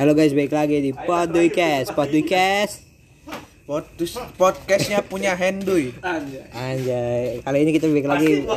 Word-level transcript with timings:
Halo 0.00 0.16
guys, 0.16 0.32
balik 0.32 0.56
lagi 0.56 0.80
di 0.80 0.96
Podcast, 0.96 1.92
Podcast. 1.92 2.88
Podcast 3.68 4.16
podcastnya 4.40 5.04
punya 5.04 5.36
Henduy. 5.36 5.92
Anjay, 6.56 7.44
kali 7.44 7.58
ini 7.60 7.76
kita 7.76 7.84
balik 7.84 8.08
lagi. 8.08 8.48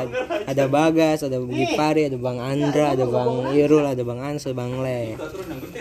Ada 0.48 0.72
Bagas, 0.72 1.28
ada 1.28 1.44
Gipari, 1.44 2.08
ada 2.08 2.16
Bang 2.16 2.40
Andra, 2.40 2.96
ada 2.96 3.04
Bang 3.04 3.52
Irul, 3.52 3.84
ada 3.84 4.08
Bang 4.08 4.24
Ans, 4.24 4.48
ada 4.48 4.56
Bang 4.56 4.88
Le. 4.88 5.20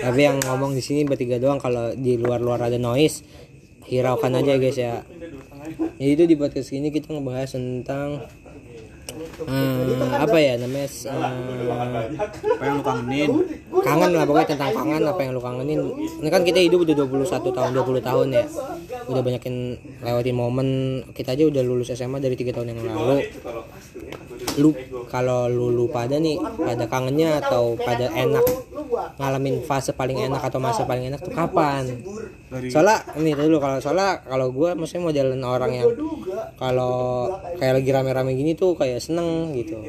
Tapi 0.02 0.20
yang 0.26 0.42
ngomong 0.42 0.74
di 0.74 0.82
sini 0.82 1.06
bertiga 1.06 1.38
doang 1.38 1.62
kalau 1.62 1.94
di 1.94 2.18
luar-luar 2.18 2.66
ada 2.66 2.82
noise 2.82 3.22
hiraukan 3.86 4.42
aja 4.42 4.58
guys 4.58 4.74
ya. 4.74 5.06
Jadi 5.94 6.10
itu 6.10 6.24
di 6.26 6.34
podcast 6.34 6.74
ini 6.74 6.90
kita 6.90 7.14
ngebahas 7.14 7.54
tentang 7.54 8.26
eh, 9.40 10.12
apa 10.18 10.36
ya 10.38 10.52
namanya 10.60 10.88
eh, 10.88 11.12
Apa 12.52 12.62
yang 12.62 12.74
lu 12.78 12.84
kangenin? 12.84 13.30
kangen 13.82 14.10
lah 14.14 14.24
pokoknya 14.28 14.48
tentang 14.54 14.72
kangen 14.76 15.02
apa 15.02 15.20
yang 15.24 15.32
lu 15.34 15.42
kangenin. 15.42 15.80
Ini 16.22 16.28
kan 16.30 16.42
kita 16.44 16.58
hidup 16.62 16.84
udah 16.84 16.94
21 16.94 17.56
tahun 17.56 17.70
20 17.72 18.08
tahun 18.08 18.26
ya. 18.30 18.44
Udah 19.08 19.22
banyakin 19.24 19.54
lewatin 20.04 20.36
momen 20.36 20.68
kita 21.16 21.34
aja 21.34 21.44
udah 21.48 21.62
lulus 21.64 21.90
SMA 21.90 22.22
dari 22.22 22.36
tiga 22.38 22.54
tahun 22.54 22.76
yang 22.76 22.78
lalu 22.86 23.26
lu 24.60 24.70
kalau 25.08 25.48
lu, 25.48 25.72
lu 25.72 25.84
pada 25.88 26.20
nih 26.20 26.36
pada 26.40 26.84
kangennya 26.84 27.40
atau 27.40 27.76
pada 27.78 28.12
enak 28.12 28.44
ngalamin 29.16 29.64
fase 29.64 29.96
paling 29.96 30.20
enak 30.20 30.42
atau 30.44 30.60
masa 30.60 30.84
paling 30.84 31.08
enak 31.08 31.20
tuh 31.24 31.32
kapan? 31.32 32.04
Soalnya 32.68 33.00
ini 33.16 33.32
dulu 33.32 33.56
kalau 33.56 33.80
soalnya 33.80 34.20
kalau 34.28 34.52
gue 34.52 34.76
maksudnya 34.76 35.02
modelan 35.08 35.40
orang 35.40 35.72
yang 35.72 35.88
kalau 36.60 37.28
kayak 37.56 37.80
lagi 37.80 37.90
rame-rame 37.92 38.36
gini 38.36 38.52
tuh 38.52 38.76
kayak 38.76 39.00
seneng 39.00 39.56
gitu. 39.56 39.80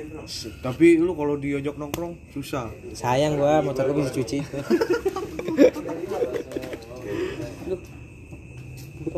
Tapi 0.63 0.95
lu 0.95 1.11
kalau 1.11 1.35
diajak 1.35 1.75
nongkrong 1.75 2.15
susah. 2.31 2.71
sayang 2.95 3.35
gua 3.35 3.59
motor 3.59 3.91
gua 3.91 4.05
bisa 4.05 4.11
cuci. 4.15 4.39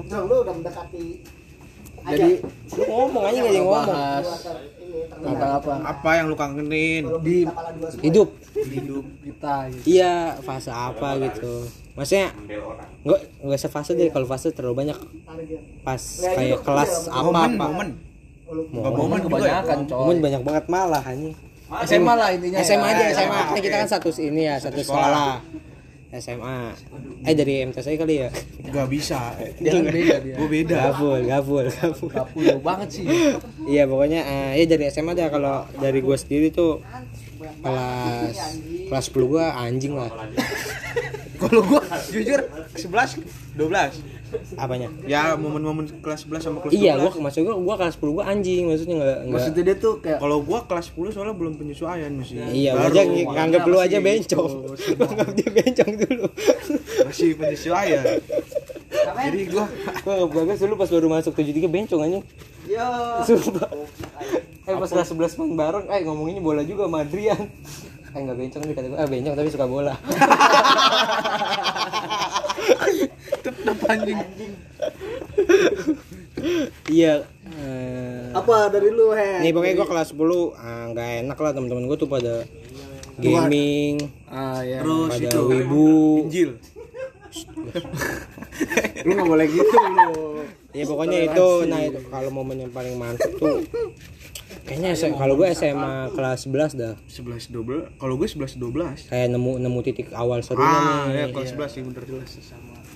Nah, 0.06 0.22
lu 0.22 0.36
udah 0.46 0.54
mendekati 0.54 1.36
jadi 2.06 2.38
lu 2.78 2.84
ngomong 2.86 3.24
aja 3.26 3.40
gak 3.42 3.50
ada 3.50 3.58
yang 3.58 3.66
ngomong 3.66 3.90
tentang 5.10 5.52
apa? 5.58 5.72
Apa 5.84 6.10
yang 6.18 6.26
lu 6.28 6.36
kangenin? 6.36 7.04
Di 7.22 7.38
hidup 8.02 8.30
Hidup. 8.56 9.04
kita 9.20 9.68
gitu. 9.68 9.84
iya 9.84 10.40
fase 10.40 10.72
apa 10.72 11.20
gitu 11.20 11.68
maksudnya 11.92 12.32
nggak 13.04 13.20
nggak 13.44 13.60
sefase 13.60 13.92
deh 13.94 14.08
kalau 14.10 14.24
fase 14.26 14.52
terlalu 14.52 14.84
banyak 14.84 14.98
pas 15.84 16.00
kayak 16.24 16.64
kelas 16.64 17.12
apa 17.12 17.24
Momen, 17.24 17.52
apa 17.52 17.66
momen. 17.68 17.90
momen 18.96 19.20
juga 19.20 19.36
ya. 19.38 19.60
Kebanyakan 19.60 19.80
coy. 19.86 19.98
momen 20.00 20.18
banyak 20.24 20.42
banget 20.44 20.64
malah 20.68 21.04
ini 21.12 21.32
SMA 21.66 22.14
lah 22.14 22.30
intinya. 22.30 22.58
SMA 22.62 22.88
aja 22.88 23.04
ya. 23.04 23.14
SMA 23.18 23.40
kan 23.42 23.58
kita 23.58 23.76
kan 23.82 23.90
satu 23.90 24.10
ini 24.22 24.42
ya 24.48 24.56
satu 24.62 24.80
sekolah 24.80 25.42
SMA 26.20 26.60
eh 27.26 27.34
dari 27.36 27.66
MTS 27.66 27.88
aja 27.92 27.98
kali 28.00 28.16
ya 28.26 28.30
Enggak 28.66 28.88
bisa. 28.90 29.20
Dia 29.62 29.72
kan 29.78 29.86
beda 29.88 30.16
dia. 30.20 30.36
Gua 30.36 30.48
beda. 30.50 30.76
gabul 30.90 31.20
gabul 31.24 31.66
gabul 31.70 32.10
Kapul 32.10 32.44
banget 32.60 32.90
sih. 33.02 33.06
Iya 33.70 33.86
pokoknya 33.86 34.22
eh, 34.26 34.50
ya 34.60 34.66
dari 34.66 34.90
SMA 34.90 35.14
dah 35.14 35.30
kalau 35.30 35.64
dari 35.78 36.00
gue 36.02 36.18
sendiri 36.18 36.50
tuh 36.50 36.82
kelas 37.62 38.36
kelas 38.90 39.06
10 39.12 39.32
gue 39.32 39.46
anjing 39.46 39.94
lah 39.94 40.10
Kalau 41.36 41.62
gua 41.68 41.84
jujur 42.10 42.42
11 42.80 43.22
12. 43.60 44.15
Apanya 44.56 44.88
Ya 45.04 45.34
momen-momen 45.34 45.84
kelas 46.00 46.24
11 46.24 46.40
sama 46.42 46.58
kelas 46.60 46.72
12. 46.72 46.78
iya 46.78 46.94
gue 46.96 47.12
maksud 47.12 47.42
gue 47.42 47.56
gue 47.56 47.76
kelas 47.76 47.96
10 47.96 48.06
gue 48.12 48.24
anjing 48.24 48.64
maksudnya 48.66 48.96
nggak 48.96 49.08
nggak 49.08 49.32
Maksudnya 49.32 49.64
dia 49.64 49.76
tuh 49.76 49.94
kayak 49.98 50.18
Kalau 50.18 50.38
gua 50.40 50.60
kelas 50.64 50.86
10 50.90 51.12
soalnya 51.12 51.34
belum 51.34 51.54
penyesuaian 51.56 52.12
masih. 52.12 52.36
iya 52.50 52.72
Baru. 52.72 52.92
aja 52.92 53.02
nganggap 53.06 53.62
lu 53.64 53.78
aja 53.78 53.98
bencong 53.98 54.52
gitu, 54.52 54.94
Lu 54.94 55.04
anggap 55.06 55.30
dia 55.32 55.50
bencong 55.50 55.92
dulu 55.98 56.26
Masih 57.02 57.30
penyesuaian. 57.34 58.06
Jadi 58.96 59.40
gua 59.48 59.66
gue 59.98 60.12
anggap 60.12 60.32
gagas 60.34 60.60
dulu 60.60 60.74
pas 60.76 60.90
baru 60.90 61.08
masuk 61.08 61.34
73 61.34 61.66
bencong 61.66 62.02
anjing 62.02 62.24
Yo. 62.66 62.90
sumpah 63.24 63.70
eh 64.64 64.74
pas 64.74 64.90
kelas 64.90 65.10
11 65.10 65.38
main 65.38 65.54
bareng 65.56 65.86
eh 65.88 66.02
ngomonginnya 66.02 66.42
bola 66.42 66.62
juga 66.62 66.86
sama 66.86 67.06
Adrian 67.06 67.46
eh 68.16 68.20
nggak 68.24 68.38
bencong 68.40 68.64
nih 68.64 68.76
kata 68.80 68.88
gue 68.88 68.96
ah 68.96 69.08
bencong 69.12 69.36
tapi 69.36 69.50
suka 69.52 69.68
bola 69.68 69.94
tetep 73.46 73.78
anjing. 73.86 74.20
iya 76.88 77.28
eh, 77.46 78.26
Apa 78.32 78.72
dari 78.72 78.90
lu, 78.92 79.12
He? 79.14 79.44
Nih 79.44 79.52
pokoknya 79.52 79.76
gue 79.80 79.88
kelas 79.88 80.10
10 80.16 80.20
ah, 80.56 80.84
nggak 80.92 81.10
enak 81.28 81.38
lah 81.38 81.52
teman-teman 81.52 81.86
gue 81.92 81.98
tuh 82.00 82.10
pada 82.10 82.44
gaming, 83.16 84.12
Ah 84.28 84.60
ya. 84.60 84.84
Terus 84.84 85.08
pada 85.08 85.24
itu 85.32 85.40
wibu. 85.48 85.92
Injil. 86.28 86.52
Lu 89.08 89.12
enggak 89.16 89.28
boleh 89.28 89.46
gitu 89.48 89.72
lu. 89.72 90.44
Ya 90.76 90.84
pokoknya 90.84 91.20
itu 91.26 91.48
nah 91.66 91.80
itu 91.80 92.00
kalau 92.06 92.30
momen 92.30 92.58
yang 92.60 92.70
paling 92.70 92.94
mantep 92.94 93.32
tuh 93.34 93.64
kayaknya 94.62 94.92
S- 94.92 95.08
kalau 95.10 95.34
gue 95.34 95.48
SMA 95.50 96.12
kelas 96.12 96.40
11 96.44 96.76
dah 96.76 96.94
11 97.06 97.48
12. 97.48 97.96
Kalau 97.96 98.14
gue 98.14 98.28
11 98.28 98.58
12. 98.58 99.08
kayak 99.08 99.28
nemu 99.30 99.52
nemu 99.58 99.80
titik 99.82 100.12
awal 100.12 100.42
serunya 100.42 100.68
Ah, 100.68 101.08
nih. 101.08 101.16
ya 101.16 101.26
kelas 101.32 101.50
11 101.54 101.70
sih 101.70 101.82
bener 101.82 102.04
jelas. 102.04 102.30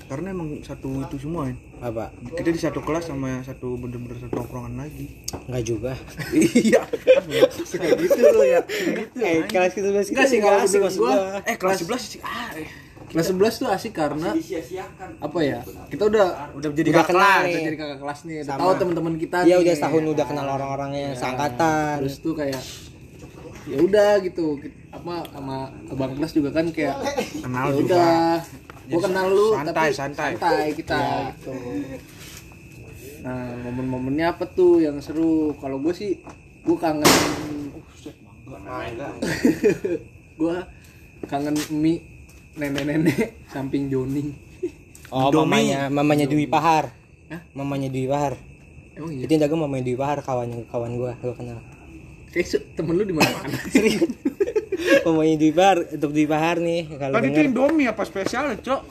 Karena 0.10 0.34
emang 0.34 0.58
satu 0.60 0.90
itu 1.00 1.16
semua 1.20 1.46
ya. 1.46 1.56
Apa? 1.80 2.10
Kita 2.34 2.50
di 2.50 2.58
satu 2.58 2.82
kelas 2.82 3.06
sama 3.06 3.40
satu 3.40 3.78
bener-bener 3.78 4.18
satu 4.20 4.34
tongkrongan 4.36 4.82
lagi. 4.82 5.22
Enggak 5.46 5.64
juga. 5.64 5.94
iya. 6.34 6.82
Kayak 7.80 7.94
gitu 8.02 8.18
loh 8.28 8.42
ya. 8.44 8.60
Kayak 8.66 8.94
gitu. 9.06 9.18
Eh 9.22 9.46
kelas 9.46 9.72
11 9.72 10.10
Enggak 10.10 10.26
sih, 10.28 10.38
kalau 10.42 10.58
asik 10.60 10.82
maksud 10.82 11.00
gua. 11.00 11.14
Eh 11.46 11.56
kelas 11.56 11.86
11 11.86 12.02
sih 12.02 12.20
ah 12.20 12.50
eh. 12.58 12.66
Kelas 13.10 13.28
11 13.28 13.56
tuh 13.56 13.68
asik 13.68 13.92
karena 13.92 14.30
apa 15.20 15.40
ya? 15.42 15.60
Kita 15.88 16.04
udah 16.06 16.26
udah 16.54 16.68
jadi 16.72 16.90
Udah 16.90 17.00
kakak 17.00 17.10
kenal 17.10 17.20
kelas. 17.20 17.40
nih. 17.40 17.50
udah 17.50 17.64
jadi 17.64 17.78
kakak 17.78 18.00
kelas 18.00 18.20
nih, 18.22 18.36
udah 18.36 18.48
Sama. 18.48 18.60
tahu 18.60 18.72
teman-teman 18.78 19.14
kita 19.18 19.38
Iya 19.42 19.56
udah 19.58 19.74
setahun 19.74 20.04
udah 20.08 20.26
kenal 20.26 20.46
orang-orangnya 20.48 21.08
seangkatan. 21.14 21.94
terus 22.00 22.16
tuh 22.20 22.34
kayak 22.34 22.62
ya 23.66 23.78
udah 23.78 24.12
gitu 24.20 24.58
apa 24.90 25.14
sama 25.28 25.70
abang 25.86 26.12
kelas 26.16 26.32
juga 26.32 26.50
kan 26.52 26.66
kayak 26.70 26.96
Kenal 27.40 27.66
ya 27.68 27.72
juga. 27.76 27.86
udah 27.86 28.14
gua 28.90 29.00
kenal 29.04 29.26
lu 29.28 29.48
Santai, 29.52 29.72
tapi 29.72 29.94
santai. 29.94 30.32
santai 30.34 30.66
kita 30.74 30.98
gitu 31.36 31.54
nah 33.20 33.52
momen-momennya 33.60 34.32
apa 34.32 34.48
tuh 34.48 34.80
yang 34.80 34.96
seru 34.98 35.52
kalau 35.56 35.78
gue 35.78 35.92
sih 35.92 36.24
gue 36.64 36.78
kangen 36.80 37.06
gue 40.40 40.56
kangen 41.24 41.56
mie 41.70 42.09
nenek-nenek 42.60 43.48
samping 43.48 43.88
Joni 43.88 44.24
Oh, 45.10 45.28
Indomie. 45.28 45.42
mamanya 45.42 45.80
mamanya 45.90 46.26
Dwi 46.28 46.46
Pahar. 46.46 46.94
Hah? 47.28 47.42
Mamanya 47.52 47.88
Dwi 47.88 48.06
Pahar. 48.06 48.38
emang 48.92 49.10
iya 49.10 49.24
Itu 49.24 49.32
yang 49.32 49.42
dagang 49.42 49.58
mamanya 49.60 49.84
Dwi 49.84 49.96
Pahar 49.96 50.18
kawan 50.20 50.50
kawan 50.66 50.92
gua, 50.96 51.18
gua 51.18 51.34
kenal. 51.34 51.58
kayak 52.30 52.46
se- 52.46 52.66
temen 52.72 52.94
lu 52.94 53.02
di 53.02 53.12
mana 53.12 53.26
mana 53.34 53.58
mamanya 55.06 55.36
Dwi 55.36 55.52
Pahar, 55.52 55.78
untuk 55.90 56.12
Dwi 56.12 56.26
Pahar 56.26 56.56
nih 56.60 56.82
kalau 56.94 57.14
Tadi 57.16 57.28
itu. 57.28 57.40
Indomie 57.44 57.88
apa 57.88 58.04
spesial, 58.04 58.54
Cok? 58.56 58.82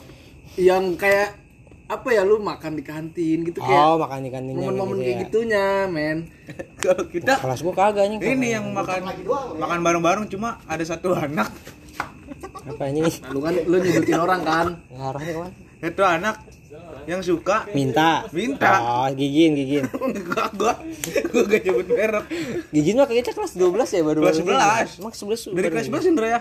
yang 0.57 0.93
kayak 0.93 1.39
apa 1.87 2.09
ya 2.09 2.21
lu 2.21 2.37
makan 2.37 2.75
di 2.75 2.83
kantin 2.83 3.41
gitu 3.41 3.57
kayak 3.57 3.79
Oh, 3.81 3.95
makan 3.97 4.27
ikan 4.27 4.43
minyak 4.43 4.59
momen-momen 4.61 4.93
gitu 4.93 5.01
kayak 5.01 5.09
ya. 5.09 5.21
gitunya 5.23 5.65
men 5.87 6.17
Kalau 6.83 7.03
kita 7.07 7.33
Kelas 7.39 7.59
gua 7.59 7.73
kagak 7.73 8.05
nih. 8.11 8.17
ini 8.29 8.47
yang 8.51 8.65
makan 8.69 9.07
makan 9.55 9.79
bareng-bareng 9.79 10.25
cuma 10.27 10.59
ada 10.65 10.83
satu 10.83 11.13
anak. 11.13 11.47
Apa 12.47 12.83
ini? 12.91 13.01
Lu 13.33 13.39
kan 13.43 13.53
lu 13.55 13.75
nyebutin 13.79 14.19
orang 14.19 14.41
kan 14.43 14.67
Ngarahnya 14.91 15.31
ke 15.35 15.39
mana? 15.39 15.51
Itu 15.79 16.03
anak 16.03 16.35
yang 17.09 17.21
suka 17.25 17.65
Minta. 17.73 18.29
Minta. 18.29 18.73
Oh, 18.79 19.07
gigin, 19.15 19.57
gigin. 19.57 19.85
Enggak, 20.05 20.53
gua 20.53 20.73
gua 21.33 21.43
gak 21.49 21.61
nyebut 21.65 21.87
merek. 21.89 22.25
Gigin 22.69 22.95
mah 23.01 23.07
kayaknya 23.09 23.33
kelas 23.33 23.53
12 23.57 23.97
ya 23.97 24.01
baru 24.05 24.19
Kelas 24.21 24.37
11. 24.45 25.01
Emang 25.01 25.13
11 25.17 25.57
Dari 25.57 25.67
kelas 25.73 25.85
gigin? 25.89 26.01
11 26.05 26.11
Indra 26.13 26.27
ya? 26.29 26.39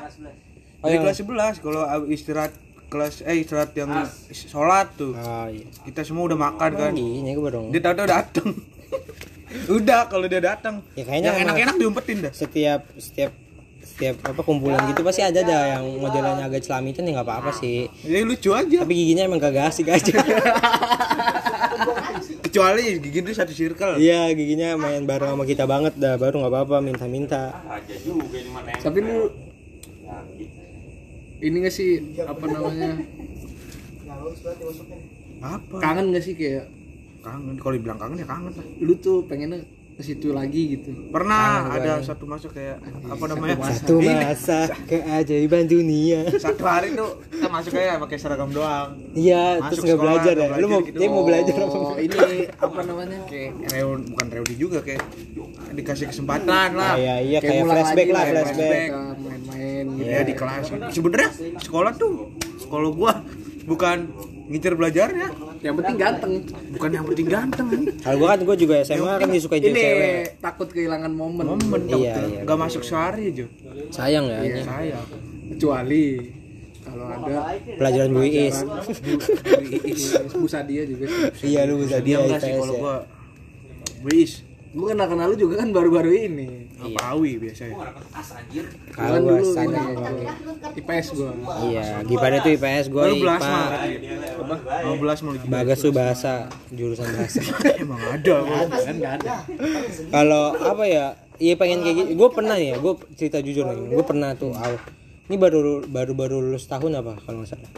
Oh, 0.84 0.86
Dari 0.86 0.98
kelas 1.00 1.16
11 1.24 1.64
kalau 1.64 1.82
istirahat 2.12 2.52
kelas 2.88 3.14
eh 3.24 3.36
istirahat 3.40 3.72
yang 3.76 3.90
sholat 4.32 4.88
tuh. 4.96 5.12
Oh, 5.16 5.46
iya. 5.48 5.64
Kita 5.84 6.04
semua 6.04 6.28
udah 6.28 6.38
makan 6.38 6.70
kan. 6.76 6.92
Gini 6.92 7.32
gua 7.32 7.44
baru. 7.48 7.72
Dia 7.72 7.80
tahu-tahu 7.80 8.08
datang. 8.08 8.48
udah 9.80 10.00
kalau 10.12 10.26
dia 10.28 10.40
datang. 10.44 10.84
Ya, 10.92 11.08
kayaknya 11.08 11.32
yang 11.32 11.40
enak-enak 11.48 11.74
diumpetin 11.80 12.16
dah. 12.28 12.32
Setiap 12.36 12.84
setiap 13.00 13.32
setiap 13.88 14.20
apa 14.28 14.40
kumpulan 14.44 14.84
gitu 14.92 15.00
pasti 15.00 15.24
ada 15.24 15.40
dah 15.40 15.62
yang 15.80 15.84
modelannya 15.96 16.44
agak 16.44 16.60
celamitan 16.62 17.08
ya 17.08 17.16
nggak 17.16 17.26
apa-apa 17.26 17.50
sih. 17.56 17.88
Ya 18.04 18.20
lucu 18.22 18.52
aja. 18.52 18.84
Tapi 18.84 18.94
giginya 18.94 19.24
emang 19.24 19.40
kagak 19.40 19.72
asik 19.72 19.88
aja. 19.88 20.12
Kecuali 22.44 23.00
gigi 23.00 23.18
itu 23.24 23.32
satu 23.32 23.52
circle. 23.56 23.96
Iya 23.96 24.28
giginya 24.36 24.76
main 24.76 25.08
bareng 25.08 25.32
sama 25.34 25.44
kita 25.48 25.64
banget 25.64 25.96
dah 25.96 26.20
baru 26.20 26.44
nggak 26.44 26.52
apa-apa 26.52 26.76
minta-minta. 26.84 27.56
tapi 28.84 28.98
lu 29.00 29.32
ini 31.38 31.56
gak 31.62 31.74
sih 31.74 32.18
apa 32.26 32.44
namanya 32.50 32.98
Apa? 35.38 35.76
kangen 35.78 36.10
gak 36.10 36.24
sih 36.26 36.34
kayak 36.34 36.66
Kangen. 37.18 37.58
Kalau 37.58 37.74
dibilang 37.74 37.98
kangen 37.98 38.18
ya 38.22 38.26
kangen 38.26 38.52
lah. 38.54 38.66
lu 38.78 38.94
tuh 38.98 39.26
pengennya 39.26 39.62
ke 39.98 40.06
situ 40.06 40.30
lagi 40.30 40.78
gitu. 40.78 41.10
Pernah 41.10 41.74
ada 41.74 41.98
satu 42.06 42.22
masuk 42.22 42.54
kayak 42.54 42.78
apa 42.86 43.24
namanya? 43.34 43.58
satu 43.74 43.98
masa 43.98 44.70
keajaiban 44.86 45.66
dunia 45.66 46.22
satu 46.38 46.62
hari 46.62 46.94
tuh 46.94 47.18
kita 47.34 47.50
masuk 47.50 47.74
kayak 47.74 47.98
pakai 48.06 48.16
seragam 48.22 48.46
doang. 48.54 48.94
Iya 49.10 49.58
terus 49.66 49.82
nggak 49.82 49.98
sekolah, 49.98 50.14
belajar 50.14 50.34
ya? 50.38 50.48
lu 50.54 50.66
mau 50.70 50.80
gitu. 50.86 50.98
dia 51.02 51.08
mau 51.10 51.22
belajar 51.26 51.54
apa 51.58 51.74
oh 51.74 51.94
ini 51.98 52.18
apa 52.70 52.80
namanya? 52.86 53.18
Kayak 53.26 53.52
reun 53.74 54.00
bukan 54.14 54.26
reuni 54.30 54.54
juga 54.54 54.78
kayak 54.86 55.02
dikasih 55.74 56.06
kesempatan 56.14 56.70
lah. 56.78 56.94
Iya 56.94 57.14
iya 57.18 57.38
kayak 57.42 57.66
flashback 57.66 58.08
lah 58.14 58.22
ya, 58.22 58.30
flashback. 58.30 58.88
main-main 59.18 59.84
gitu. 59.98 60.06
Ya 60.06 60.20
di 60.22 60.34
kelas. 60.38 60.64
Sebenarnya 60.94 61.30
sekolah 61.58 61.92
tuh 61.98 62.30
sekolah 62.62 62.88
gua 62.94 63.12
bukan 63.66 64.14
ngincer 64.48 64.72
belajarnya. 64.74 65.28
Yang 65.60 65.74
penting 65.82 65.96
ganteng. 66.00 66.32
Bukan 66.72 66.90
yang 66.90 67.04
penting 67.04 67.26
ganteng. 67.28 67.68
Kalau 68.00 68.16
gua 68.16 68.28
kan 68.32 68.38
gua 68.42 68.56
juga 68.56 68.74
SMA 68.80 69.12
kan 69.20 69.28
disukai 69.28 69.60
ini 69.60 69.70
cewek. 69.70 70.40
takut 70.40 70.68
kehilangan 70.72 71.12
momen. 71.12 71.44
Momen 71.44 71.80
Iya, 71.84 72.14
iya, 72.24 72.40
nggak 72.48 72.58
masuk 72.58 72.82
sehari 72.82 73.30
aja 73.30 73.46
sayang 73.92 74.26
ya 74.26 74.40
ini. 74.42 74.60
saya 74.64 74.98
kecuali 75.52 76.02
kalau 76.80 77.04
ada 77.04 77.36
pelajaran 77.76 78.10
Bu 78.16 78.22
Iis. 78.24 78.56
Bu 80.32 80.46
Sadia 80.48 80.82
juga. 80.88 81.04
Iya 81.44 81.60
lu 81.68 81.84
bisa 81.84 82.00
dia 82.00 82.24
dia 82.24 82.38
sih 82.40 82.52
kalau 82.56 82.74
ya. 82.74 82.80
gua? 82.80 82.96
Wis 84.08 84.47
gue 84.78 84.86
kenal 84.94 85.10
kenal 85.10 85.26
lu 85.26 85.34
juga 85.34 85.54
kan 85.58 85.74
baru-baru 85.74 86.10
ini. 86.30 86.70
Apa 86.78 87.18
awi 87.18 87.42
biasanya. 87.42 87.90
Kan 88.94 89.18
gua 89.26 89.42
dulu. 89.42 89.50
IPS 90.78 91.06
gue 91.18 91.32
iya 91.74 91.86
Gipar 92.06 92.30
itu 92.38 92.48
IPS 92.54 92.86
gua 92.94 93.10
Baru 93.10 93.16
belas 93.18 93.42
mah 93.42 93.68
mau 94.86 94.96
belas 95.02 95.18
mau 95.26 95.34
Bagas 95.50 95.78
tuh 95.82 95.90
bahasa 95.90 96.46
jurusan 96.70 97.10
bahasa. 97.10 97.42
Emang 97.82 97.98
ada 97.98 98.34
gua. 98.46 98.58
kan 98.70 98.94
nggak 98.94 99.14
ada. 99.22 99.34
kalau 100.14 100.54
apa 100.54 100.84
ya? 100.86 101.06
Iya 101.38 101.54
pengen 101.58 101.82
kayak 101.82 101.96
gitu. 101.98 102.10
Gue 102.14 102.28
pernah 102.30 102.54
ya 102.58 102.78
gue 102.78 102.94
cerita 103.18 103.42
jujur 103.42 103.66
nih. 103.66 103.98
Gue 103.98 104.04
pernah 104.06 104.38
tuh 104.38 104.54
aw. 104.54 104.78
Ini 105.26 105.36
baru 105.36 105.82
baru 105.90 106.12
baru 106.14 106.36
lulus 106.38 106.70
tahun 106.70 107.02
apa 107.02 107.18
kalau 107.26 107.42
nggak 107.42 107.50
salah? 107.50 107.70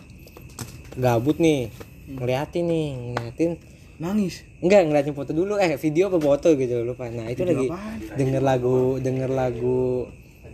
Gabut 1.01 1.41
nih. 1.41 1.73
Ngeliatin 2.11 2.65
nih 2.69 2.89
ngeliatin 3.17 3.70
nangis. 4.01 4.49
Enggak 4.65 4.89
ngeliatin 4.89 5.13
foto 5.13 5.37
dulu. 5.37 5.61
Eh 5.61 5.77
video 5.77 6.09
apa 6.09 6.19
foto 6.19 6.49
gitu 6.57 6.83
lupa. 6.83 7.07
Nah 7.13 7.29
itu 7.29 7.45
lagi 7.45 7.69
apaan? 7.69 8.17
denger 8.17 8.43
lagu 8.43 8.97
denger 8.97 9.31
lagu 9.31 10.09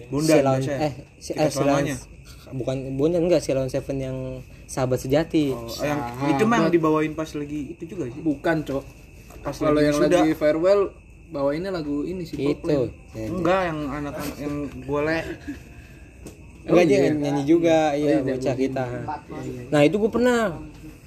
Silon 0.06 0.62
biasanya? 0.62 0.78
eh 0.86 0.92
si, 1.18 1.30
eh 1.34 1.50
Silon 1.50 1.84
bukan 2.54 2.76
Bondan 2.94 3.26
enggak 3.26 3.42
Silon 3.42 3.70
Seven 3.70 3.96
yang 4.02 4.18
sahabat 4.66 4.98
sejati. 5.02 5.54
Oh, 5.54 5.70
yang 5.82 5.98
itu 6.30 6.42
mah 6.46 6.66
yang 6.66 6.74
dibawain 6.74 7.14
pas 7.14 7.30
lagi 7.34 7.74
itu 7.74 7.82
juga 7.86 8.10
sih. 8.10 8.22
Bukan 8.22 8.66
cok. 8.66 8.84
Pas 9.46 9.54
kalau 9.54 9.78
yang 9.78 9.94
sudah 9.94 10.26
lagi 10.26 10.34
farewell 10.34 10.90
bawainnya 11.26 11.74
lagu 11.74 12.06
ini 12.06 12.22
sih 12.22 12.38
itu 12.38 12.90
ya. 13.14 13.26
enggak 13.30 13.60
yang 13.70 13.78
anak-anak 13.90 14.36
yang 14.42 14.54
boleh. 14.86 15.22
Enggak 16.66 16.82
Oh, 16.82 16.88
dia 16.90 16.98
iya. 16.98 17.10
nyanyi 17.14 17.42
juga, 17.46 17.94
iya 17.94 18.18
bocah 18.26 18.54
kita. 18.58 18.86
Nah 19.70 19.80
itu 19.86 20.02
gue 20.02 20.10
pernah, 20.10 20.58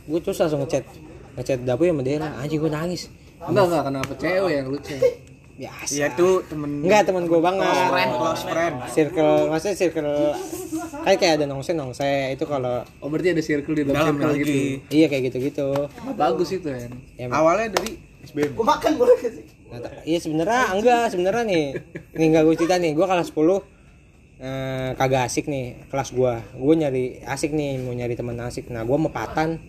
gue 0.08 0.20
terus 0.24 0.40
langsung 0.40 0.64
ngechat, 0.64 0.88
ngechat 1.40 1.64
Dapu 1.64 1.84
sama 1.84 2.02
Dela, 2.02 2.36
anjing 2.36 2.60
gue 2.60 2.70
nangis. 2.70 3.08
enggak 3.42 3.66
enggak 3.66 3.84
kenapa 3.86 4.12
cewek 4.14 4.52
yang 4.54 4.68
lucu. 4.68 4.96
Biasa. 5.56 5.92
ya 5.92 6.08
tuh 6.14 6.40
temen 6.46 6.84
Enggak 6.84 7.04
teman 7.04 7.24
gue 7.26 7.36
banget. 7.38 7.68
friend 7.68 8.12
close 8.14 8.44
friend. 8.46 8.76
Circle, 8.90 9.36
maksudnya 9.48 9.76
circle, 9.76 10.32
kayak 11.04 11.18
kayak 11.20 11.34
ada 11.36 11.46
nongse 11.46 11.72
nongse. 11.74 12.08
Itu 12.32 12.44
kalau 12.44 12.80
oh 12.96 13.08
berarti 13.08 13.32
ada 13.32 13.42
circle 13.42 13.74
di 13.74 13.84
dalam 13.84 14.16
circle 14.16 14.24
lagi. 14.30 14.40
gitu. 14.40 14.60
Iya 14.90 15.06
kayak 15.08 15.24
gitu 15.28 15.38
gitu. 15.42 15.68
bagus 16.16 16.50
itu 16.54 16.64
kan 16.64 16.92
Ya, 17.16 17.28
awalnya 17.30 17.76
dari 17.76 18.00
SBM 18.22 18.56
Nah, 19.70 19.80
ta- 19.80 20.02
Iya 20.02 20.18
sebenarnya 20.18 20.64
enggak. 20.74 21.04
Sebenarnya 21.10 21.44
nih. 21.46 21.66
Nih 22.14 22.26
enggak 22.26 22.44
gue 22.44 22.56
cerita 22.56 22.76
nih, 22.76 22.92
gue 22.92 23.04
kelas 23.04 23.28
10 23.30 23.60
eh, 24.40 24.90
kagak 24.96 25.28
asik 25.28 25.52
nih 25.52 25.76
kelas 25.92 26.16
gua. 26.16 26.40
Gue 26.56 26.74
nyari 26.80 27.20
asik 27.28 27.52
nih, 27.52 27.84
mau 27.84 27.92
nyari 27.92 28.16
teman 28.16 28.40
asik. 28.40 28.72
Nah, 28.72 28.88
gua 28.88 28.96
mau 28.96 29.12
Patan. 29.12 29.60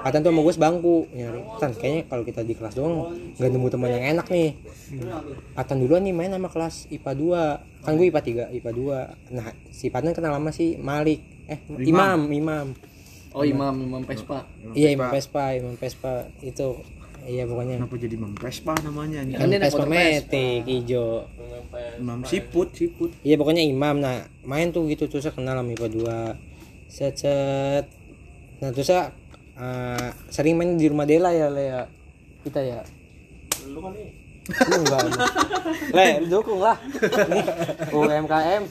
Patan 0.00 0.22
tuh 0.22 0.30
sama 0.32 0.40
gue 0.40 0.54
sebangku 0.54 0.96
nyari. 1.12 1.40
Tan, 1.60 1.72
kayaknya 1.76 2.02
kalau 2.08 2.22
kita 2.24 2.40
di 2.46 2.54
kelas 2.56 2.74
doang 2.78 3.12
nggak 3.36 3.50
nemu 3.50 3.68
teman 3.68 3.90
yang 3.92 4.04
enak 4.16 4.26
nih. 4.32 4.56
Patan 5.52 5.82
duluan 5.84 6.02
nih 6.06 6.14
main 6.16 6.32
sama 6.32 6.48
kelas 6.48 6.88
IPA 6.88 7.12
2. 7.12 7.84
Kan 7.84 7.92
gue 7.98 8.06
IPA 8.08 8.50
3, 8.50 8.56
IPA 8.62 8.70
2. 9.30 9.36
Nah, 9.36 9.48
si 9.68 9.92
Patan 9.92 10.16
kenal 10.16 10.32
sama 10.38 10.50
si 10.54 10.80
Malik. 10.80 11.20
Eh, 11.46 11.60
Imam, 11.84 12.26
Imam. 12.32 12.74
oh 13.36 13.44
imam 13.44 13.76
imam 13.84 14.00
pespa 14.00 14.48
Iya, 14.72 14.96
Imam 14.96 15.12
Pespa, 15.12 15.52
Imam 15.52 15.76
Pespa 15.76 16.24
itu. 16.40 16.80
Iya 17.26 17.42
pokoknya. 17.42 17.74
kenapa 17.82 17.94
jadi 17.98 18.16
Mempespa 18.16 18.72
namanya 18.86 19.26
nih 19.26 19.34
Kan 19.34 19.50
motor 19.50 19.90
metik 19.90 20.62
hijau. 20.62 21.26
Imam 21.98 22.22
Siput 22.22 22.70
Siput. 22.70 23.10
Iya 23.26 23.34
pokoknya 23.34 23.66
imam. 23.66 23.98
Nah 23.98 24.30
main 24.46 24.70
tuh 24.70 24.86
gitu 24.86 25.10
terus 25.10 25.26
saya 25.26 25.34
kenal 25.34 25.58
sama 25.58 25.74
IPA 25.74 25.88
2 26.86 26.86
set 26.86 27.14
set. 27.18 27.84
Nah 28.62 28.70
terus 28.70 28.86
saya 28.86 29.10
eh, 29.58 30.08
sering 30.30 30.54
main 30.54 30.78
di 30.78 30.86
rumah 30.86 31.02
Dela 31.02 31.34
ya 31.34 31.50
Le 31.50 31.64
ya 31.66 31.82
kita 32.46 32.62
ya. 32.62 32.80
Lu 33.74 33.82
enggak 34.78 35.00
lu. 35.02 35.12
Le 35.98 36.08
lu 36.22 36.26
dukung 36.30 36.62
lah. 36.62 36.78
Nih 37.26 37.44
UMKM 37.90 38.62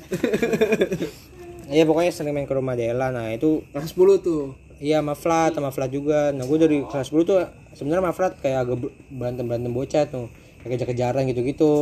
Iya 1.66 1.84
pokoknya 1.84 2.12
sering 2.16 2.32
main 2.32 2.48
ke 2.48 2.56
rumah 2.56 2.80
Dela. 2.80 3.12
Nah 3.12 3.36
itu 3.36 3.68
kelas 3.76 3.92
10 3.92 4.24
tuh. 4.24 4.56
Iya 4.80 5.04
sama 5.04 5.16
Flat 5.20 5.52
sama 5.60 5.76
Flat 5.76 5.92
juga. 5.92 6.32
Nah 6.32 6.48
gue 6.48 6.56
dari 6.56 6.78
kelas 6.88 7.12
10 7.12 7.28
tuh 7.28 7.38
sebenarnya 7.76 8.02
sama 8.08 8.14
Flat 8.16 8.34
kayak 8.40 8.60
agak 8.66 8.78
berantem 9.12 9.46
berantem 9.46 9.72
bocah 9.72 10.04
tuh. 10.08 10.28
Kayak 10.64 10.82
kejar 10.82 10.88
kejaran 10.90 11.24
gitu 11.30 11.42
gitu 11.46 11.74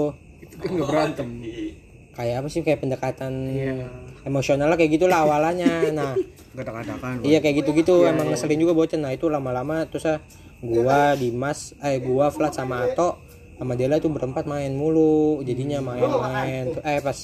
itu 0.43 0.55
kan 0.59 0.69
nggak 0.75 0.89
berantem. 0.91 1.27
Kayak 2.13 2.35
apa 2.43 2.47
sih 2.51 2.61
kayak 2.61 2.79
pendekatan 2.83 3.31
Iya. 3.49 3.87
emosionalnya 4.21 4.75
kayak 4.75 4.91
gitulah 4.91 5.23
awalnya. 5.23 5.69
Nah 5.89 6.13
kata-katakan 6.53 7.23
iya 7.23 7.39
kayak 7.39 7.63
gitu-gitu. 7.63 8.03
Emang 8.03 8.27
ngeselin 8.29 8.59
juga 8.59 8.75
bocah. 8.75 8.99
Nah 8.99 9.15
itu 9.15 9.31
lama-lama 9.31 9.87
terus 9.87 10.05
ah 10.05 10.19
gua 10.59 11.15
Dimas 11.15 11.73
eh 11.79 11.97
gua 11.97 12.29
Flat 12.29 12.53
sama 12.53 12.85
Ato 12.85 13.23
sama 13.53 13.79
Dela 13.79 13.97
tuh 13.97 14.11
berempat 14.11 14.45
main 14.45 14.69
mulu. 14.75 15.41
Jadinya 15.41 15.79
main-main. 15.79 16.75
Eh 16.83 16.99
pas 16.99 17.17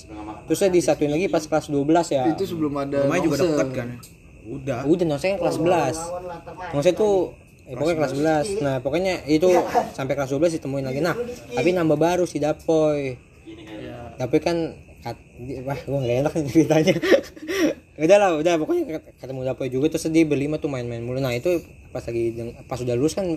terus 0.48 0.57
saya 0.57 0.71
disatuin 0.71 1.12
lagi 1.12 1.27
pas 1.27 1.44
kelas 1.44 1.68
12 1.68 2.16
ya. 2.16 2.24
Itu 2.31 2.48
sebelum 2.48 2.74
ada 2.74 3.04
rumahnya 3.06 3.24
juga 3.27 3.38
dekat 3.45 3.69
kan? 3.75 3.88
Udah. 4.50 4.81
Udah 4.88 5.06
nongse 5.06 5.38
kelas 5.38 5.56
11 5.60 6.74
nongse 6.74 6.92
tuh 6.98 7.38
eh, 7.69 7.77
pokoknya 7.77 7.98
kelas 8.00 8.13
11 8.57 8.66
nah 8.66 8.75
pokoknya 8.81 9.13
itu 9.30 9.45
sampai 9.94 10.13
kelas 10.13 10.33
12 10.33 10.57
ditemuin 10.57 10.83
lagi. 10.83 11.00
Nah 11.00 11.13
tapi 11.54 11.69
nambah 11.69 11.95
baru 11.95 12.25
si 12.25 12.42
Dapoy. 12.42 13.13
Tapi 14.18 14.38
kan 14.42 14.74
kat- 15.00 15.21
wah 15.63 15.80
gua 15.80 16.00
nggak 16.01 16.18
enak 16.19 16.33
nih 16.33 16.44
ceritanya. 16.50 16.94
Udah 18.04 18.18
lah 18.18 18.30
udah. 18.33 18.54
Pokoknya 18.57 18.83
ket- 18.89 19.13
ketemu 19.16 19.42
Dapoy 19.45 19.68
juga 19.68 19.88
terus 19.88 20.07
dia 20.07 20.24
berlima 20.24 20.57
tuh 20.57 20.68
main-main 20.68 21.00
mulu. 21.00 21.19
Nah 21.19 21.31
itu 21.31 21.62
pas 21.89 22.01
lagi 22.01 22.31
pas 22.66 22.80
udah 22.80 22.95
lulus 22.95 23.14
kan 23.14 23.28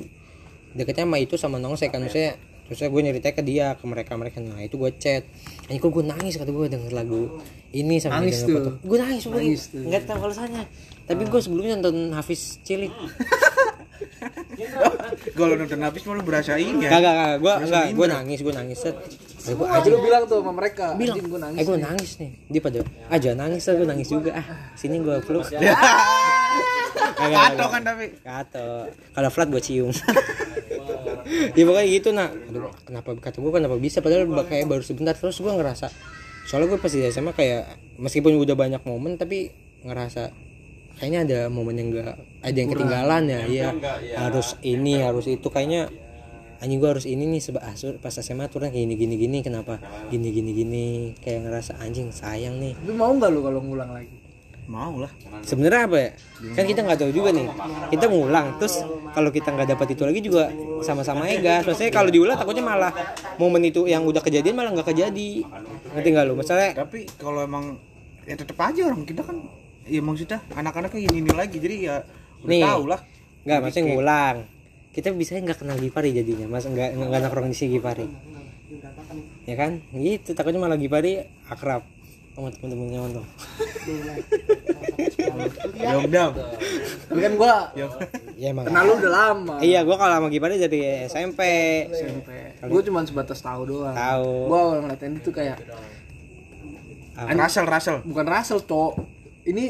deketnya 0.73 1.05
sama 1.05 1.19
itu 1.19 1.35
sama 1.37 1.57
nongse 1.61 1.87
kan. 1.87 2.01
Maksudnya 2.01 2.35
terus 2.62 2.79
gue 2.81 3.03
nyeritain 3.03 3.35
ke 3.35 3.43
dia 3.43 3.77
ke 3.77 3.85
mereka 3.85 4.17
mereka 4.17 4.41
nah 4.41 4.57
itu 4.59 4.79
gue 4.79 4.91
chat. 4.97 5.27
Ini 5.67 5.77
kok 5.77 5.91
gue 5.91 6.03
nangis? 6.03 6.39
Kata 6.39 6.49
gue 6.49 6.67
denger 6.67 6.95
lagu 6.95 7.43
ini 7.73 7.97
sama 7.99 8.21
Nangis 8.21 8.45
tuh. 8.45 8.77
gue 8.79 8.99
nangis 9.01 9.25
gue 9.25 9.43
nggak 9.89 10.05
tahu 10.05 10.29
alasannya 10.29 10.69
tapi 11.03 11.25
gue 11.25 11.41
sebelumnya 11.41 11.81
nonton 11.81 12.12
Hafiz 12.12 12.61
Cilik 12.61 12.93
kalau 15.39 15.55
nonton 15.59 15.81
habis 15.83 16.03
malu 16.07 16.23
berasa 16.23 16.57
ini 16.57 16.87
ya 16.87 16.91
kagak 16.93 17.15
kagak 17.15 17.37
gue 17.39 17.55
enggak 17.69 17.85
gue 17.95 18.07
nangis 18.07 18.39
gue 18.43 18.55
nangis 18.55 18.79
set. 18.79 18.97
Gue 19.43 19.67
aja 19.67 19.89
lu 19.91 19.99
bilang 19.99 20.23
tuh 20.31 20.39
sama 20.39 20.53
mereka 20.55 20.95
bilang 20.95 21.19
gue 21.19 21.41
nangis 21.41 21.59
eh 21.59 21.65
gue 21.67 21.79
nangis 21.79 22.11
nih. 22.19 22.31
Dia 22.51 22.61
pada 22.63 22.79
aja 23.11 23.31
nangis 23.35 23.63
gue 23.67 23.87
nangis 23.89 24.09
juga. 24.09 24.31
Ah 24.39 24.47
sini 24.79 24.97
gue 25.03 25.17
peluk 25.25 25.47
Kato 27.23 27.65
kan 27.71 27.83
tapi 27.87 28.07
kato. 28.21 28.91
Kalau 29.15 29.31
flat 29.31 29.49
gue 29.51 29.63
cium. 29.63 29.91
Ya 31.33 31.65
pokoknya 31.65 31.87
gitu 31.87 32.09
nah 32.11 32.29
Aduh, 32.29 32.75
kenapa 32.83 33.15
kata 33.17 33.39
gue 33.39 33.53
kenapa 33.55 33.77
bisa? 33.79 34.03
Padahal 34.03 34.27
kayak 34.43 34.67
baru 34.69 34.83
sebentar 34.83 35.15
terus 35.15 35.39
gue 35.39 35.49
ngerasa 35.49 35.89
soalnya 36.47 36.75
gue 36.75 36.79
pas 36.83 36.91
di 36.93 37.07
SMA 37.09 37.33
kayak 37.33 37.63
meskipun 38.03 38.35
udah 38.35 38.57
banyak 38.59 38.83
momen 38.83 39.15
tapi 39.15 39.55
ngerasa 39.87 40.35
kayaknya 40.99 41.21
ada 41.25 41.39
momen 41.53 41.75
yang 41.79 41.89
enggak 41.93 42.15
ada 42.43 42.57
yang 42.59 42.71
ketinggalan 42.75 43.23
ya 43.31 43.41
iya. 43.47 43.69
harus 44.19 44.59
ini 44.67 44.99
harus 44.99 45.31
itu. 45.31 45.47
Kayaknya 45.47 45.89
anjing 46.63 46.79
gue 46.79 46.91
harus 46.91 47.07
ini 47.07 47.25
nih 47.27 47.41
seba 47.43 47.63
ah, 47.63 47.75
pas 47.99 48.15
SMA 48.15 48.47
turun 48.51 48.71
kayak 48.71 48.87
gini 48.87 48.95
gini 48.99 49.15
gini 49.19 49.39
kenapa? 49.41 49.79
Gini 50.11 50.29
gini 50.35 50.51
gini. 50.51 50.87
Kayak 51.23 51.49
ngerasa 51.49 51.79
anjing 51.79 52.11
sayang 52.11 52.59
nih. 52.59 52.75
Tapi 52.75 52.93
mau 52.95 53.15
nggak 53.15 53.31
lu 53.31 53.41
kalau 53.47 53.61
ngulang 53.63 53.91
lagi? 53.95 54.11
Mau 54.71 54.95
lah. 55.03 55.11
Sebenarnya 55.43 55.91
apa 55.91 55.99
ya? 55.99 56.11
Kan 56.55 56.65
kita 56.71 56.81
nggak 56.87 56.99
tahu 57.03 57.11
juga 57.11 57.31
nih. 57.35 57.47
Kita 57.91 58.07
ngulang 58.07 58.59
terus 58.63 58.83
kalau 59.15 59.31
kita 59.35 59.51
nggak 59.51 59.69
dapat 59.75 59.87
itu 59.95 60.03
lagi 60.07 60.21
juga 60.23 60.45
sama-sama 60.83 61.27
ega 61.31 61.63
maksudnya 61.67 61.93
kalau 61.95 62.11
diulang 62.11 62.39
takutnya 62.39 62.65
malah 62.65 62.93
momen 63.39 63.63
itu 63.67 63.87
yang 63.87 64.07
udah 64.07 64.23
kejadian 64.23 64.55
malah 64.59 64.71
nggak 64.75 64.91
kejadi. 64.95 65.47
Ngerti 65.95 66.09
nggak 66.11 66.25
lu? 66.27 66.35
Misalnya 66.39 66.79
tapi 66.79 67.07
kalau 67.19 67.43
emang 67.43 67.79
ya 68.23 68.39
tetep 68.39 68.55
aja 68.55 68.87
orang 68.87 69.03
kita 69.03 69.27
kan 69.27 69.62
ya 69.87 70.01
maksudnya 70.03 70.39
anak-anaknya 70.55 71.01
ini 71.11 71.17
ini 71.27 71.33
lagi 71.35 71.57
jadi 71.59 71.77
ya 71.79 71.97
udah 72.43 72.51
Nih. 72.51 72.62
tahu 72.62 72.83
lah 72.87 73.01
nggak 73.43 73.59
maksudnya 73.59 73.85
ngulang 73.95 74.37
kita 74.93 75.09
bisa 75.17 75.39
nggak 75.41 75.59
kenal 75.59 75.77
Gipari 75.81 76.11
jadinya 76.15 76.47
mas 76.47 76.69
nggak 76.69 76.95
nggak 76.95 77.21
nongkrong 77.27 77.49
di 77.51 77.57
si 77.57 77.67
Gipari 77.73 78.07
ya 79.49 79.55
kan 79.59 79.83
gitu 79.97 80.37
takutnya 80.37 80.62
malah 80.62 80.79
Gipari 80.79 81.23
akrab 81.51 81.83
sama 82.33 82.49
temen-temennya 82.49 83.01
untuk 83.05 83.29
Yongdam. 85.77 86.33
Tapi 87.12 87.21
kan 87.21 87.33
gua 87.37 87.69
ya 88.41 88.57
emang 88.57 88.65
kenal 88.65 88.83
lu 88.89 88.95
udah 88.97 89.12
lama. 89.12 89.55
iya 89.61 89.85
gua 89.85 90.01
kalau 90.01 90.17
sama 90.17 90.29
Gipari 90.33 90.57
dari 90.57 90.81
SMP 91.12 91.41
SMP. 91.93 92.57
Gua 92.73 92.81
cuma 92.81 93.05
sebatas 93.05 93.45
tahu 93.45 93.69
doang. 93.69 93.93
Tahu. 93.93 94.49
Gua 94.49 94.59
awal 94.65 94.79
ngeliat 94.81 95.05
Andy 95.05 95.21
tuh 95.21 95.35
kayak 95.37 95.61
Russell, 97.37 97.69
Russell. 97.69 97.99
bukan 98.09 98.25
Russell, 98.25 98.65
Cok. 98.65 98.93
Ini 99.43 99.65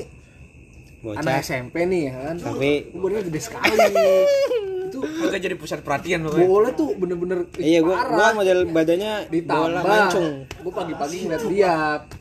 anak 1.02 1.24
bocah 1.24 1.36
SMP 1.42 1.74
nih 1.88 2.02
ya 2.08 2.14
kan. 2.30 2.36
tapi 2.38 2.70
Gua 2.94 3.00
badannya 3.08 3.22
gede 3.26 3.40
sekali. 3.40 3.76
itu 4.92 5.00
Kita 5.00 5.38
jadi 5.40 5.56
pusat 5.56 5.80
perhatian 5.80 6.20
pokoknya. 6.28 6.44
bola 6.44 6.68
tuh 6.76 6.92
bener-bener 7.00 7.48
iya 7.56 7.80
gua 7.80 7.96
gua 8.12 8.36
model 8.36 8.68
badannya 8.68 9.12
bola 9.24 9.32
ditambah 9.32 9.82
mancung. 9.88 10.28
Gue 10.44 10.72
pagi-pagi 10.72 11.16
ngeliat 11.24 11.44
dia 11.48 11.74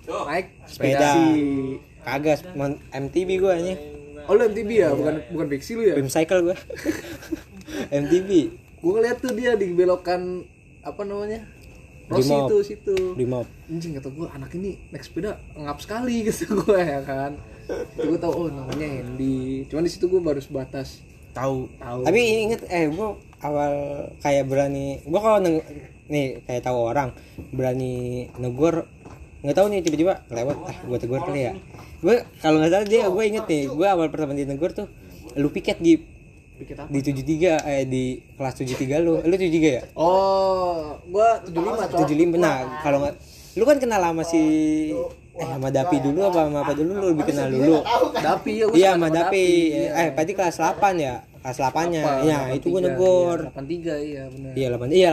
naik 0.07 0.47
Sepeda. 0.71 1.11
kagak 2.01 2.39
MTB 2.95 3.29
gua 3.37 3.59
nih 3.59 3.75
oh 4.23 4.33
lu 4.39 4.41
MTB 4.47 4.69
ya? 4.71 4.89
Bukan 4.95 5.15
bukan 5.35 5.45
Bexi 5.51 5.75
lu 5.75 5.83
ya? 5.83 5.95
Bim 5.99 6.07
cycle 6.07 6.47
gua. 6.47 6.55
MTB 8.01 8.29
gue 8.81 8.91
ngeliat 8.97 9.17
tuh 9.21 9.35
dia 9.35 9.53
di 9.53 9.69
belokan 9.75 10.47
apa 10.81 11.01
namanya 11.05 11.45
Itu 12.19 12.57
situ. 12.61 12.95
Di 13.15 13.23
mob 13.23 13.47
anjing 13.71 13.95
kata 13.95 14.11
gue 14.11 14.27
anak 14.27 14.51
ini 14.53 14.75
naik 14.91 15.03
sepeda 15.03 15.39
ngap 15.55 15.79
sekali 15.79 16.21
gitu 16.27 16.59
gue 16.59 16.79
ya 16.79 16.99
kan. 17.01 17.39
Itu 17.95 18.11
gue 18.11 18.19
tau 18.19 18.35
oh 18.35 18.47
namanya 18.51 18.87
Hendy 18.99 19.63
cuman 19.71 19.87
di 19.87 19.91
situ 19.91 20.11
gue 20.11 20.19
baru 20.19 20.43
sebatas 20.43 20.99
Tahu. 21.31 21.71
tahu. 21.79 22.03
Tapi 22.03 22.19
inget 22.43 22.61
eh 22.67 22.91
gua 22.91 23.15
awal 23.39 23.71
kayak 24.19 24.51
berani 24.51 24.99
gua 25.07 25.19
kalau 25.23 25.39
neng- 25.39 25.63
nih 26.11 26.43
kayak 26.43 26.67
tahu 26.67 26.91
orang 26.91 27.15
berani 27.55 28.27
negor 28.35 28.83
nggak 29.39 29.55
tahu 29.55 29.71
nih 29.71 29.79
tiba-tiba 29.79 30.27
lewat 30.27 30.57
ah 30.67 30.77
gua 30.83 30.97
tegur 30.99 31.23
kali 31.23 31.47
ya. 31.47 31.55
Gua 32.03 32.19
kalau 32.43 32.59
nggak 32.59 32.71
salah 32.75 32.87
dia 32.87 33.07
gua 33.07 33.23
inget 33.23 33.47
nih 33.47 33.71
gua 33.71 33.95
awal 33.95 34.11
pertama 34.11 34.35
ditegur 34.35 34.75
tuh 34.75 34.91
lu 35.39 35.47
piket 35.47 35.79
di 35.79 36.03
apa 36.63 36.87
di 36.87 36.99
73 37.01 37.67
eh 37.67 37.83
di 37.85 38.03
kelas 38.37 38.53
73 38.57 39.01
lu. 39.01 39.13
Lu 39.21 39.35
73 39.35 39.77
ya? 39.79 39.83
Oh 39.93 40.97
gue 41.03 41.27
tujuh 41.49 41.61
lima 41.61 41.85
75 41.87 42.37
nah 42.37 42.81
kalau 42.81 43.03
nggak 43.03 43.15
lu 43.51 43.63
kan 43.67 43.77
kenal 43.83 43.99
sama 43.99 44.23
si 44.23 44.41
eh 45.31 45.47
sama 45.47 45.67
Dapi 45.71 45.97
dulu 45.99 46.19
apa 46.27 46.47
sama 46.47 46.57
apa 46.63 46.73
dulu? 46.75 46.91
Lu 46.95 47.05
lebih 47.15 47.25
kenal 47.27 47.47
dulu. 47.49 47.83
Dapi 48.13 48.51
ya 48.61 48.65
gua 48.69 48.75
iya 48.77 48.89
sama 48.95 49.07
Dapi. 49.09 49.45
Eh 49.75 50.07
tadi 50.11 50.31
kelas 50.31 50.55
8 50.59 50.95
ya? 50.99 51.15
Kelas 51.41 51.57
8 51.57 51.89
nya 51.89 52.03
ya 52.21 52.39
itu 52.53 52.69
gua 52.69 52.85
negor. 52.85 53.37
delapan 53.49 53.65
tiga 53.65 53.97
iya 53.97 54.29
benar 54.29 54.53
Iya 54.53 54.67
8 54.77 54.93
iya 54.93 55.09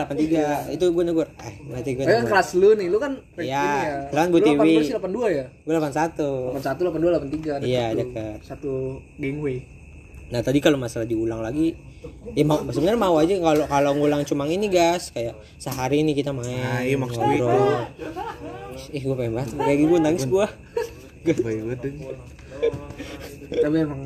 83 0.69 0.77
itu 0.77 0.85
gue 0.93 1.03
negor. 1.09 1.27
Eh 1.41 1.53
berarti 1.65 1.89
gue 1.97 2.03
Tapi 2.05 2.13
kan 2.13 2.25
kelas 2.29 2.49
lu 2.53 2.69
nih, 2.77 2.87
lu 2.87 2.97
kan 3.01 3.11
Iya, 3.33 3.65
ya. 3.81 3.97
kan 4.13 4.29
Bu 4.29 4.37
Tiwi. 4.37 4.77
18 4.77 4.85
sih 4.85 4.93
82 4.93 5.25
ya? 5.33 5.45
Gue 5.65 5.73
81. 5.73 6.53
81, 6.53 6.85
82, 6.85 7.17
83 7.57 7.65
Iya, 7.65 7.85
dekat. 7.97 8.37
Satu 8.45 9.01
gangway 9.17 9.65
Nah 10.29 10.45
tadi 10.45 10.61
kalau 10.61 10.77
masalah 10.77 11.09
diulang 11.09 11.41
lagi, 11.41 11.73
ya 12.37 12.45
mau 12.45 12.61
sebenarnya 12.69 13.01
mau 13.01 13.17
aja 13.17 13.33
kalau 13.41 13.65
kalau 13.65 13.91
ngulang 13.97 14.21
cuma 14.29 14.45
ini 14.45 14.69
gas 14.69 15.09
kayak 15.09 15.33
sehari 15.57 16.05
ini 16.05 16.13
kita 16.13 16.29
main. 16.29 16.61
Nah, 16.61 16.85
iya, 16.85 16.97
maksud 17.01 17.17
gue 17.17 17.35
itu. 17.41 17.49
Ih 18.93 19.01
gue 19.09 19.15
pengen 19.17 19.33
banget 19.33 19.49
kayak 19.57 19.77
gitu 19.81 19.93
nangis 19.97 20.25
gue. 20.29 20.45
Tapi 23.49 23.77
emang 23.81 24.01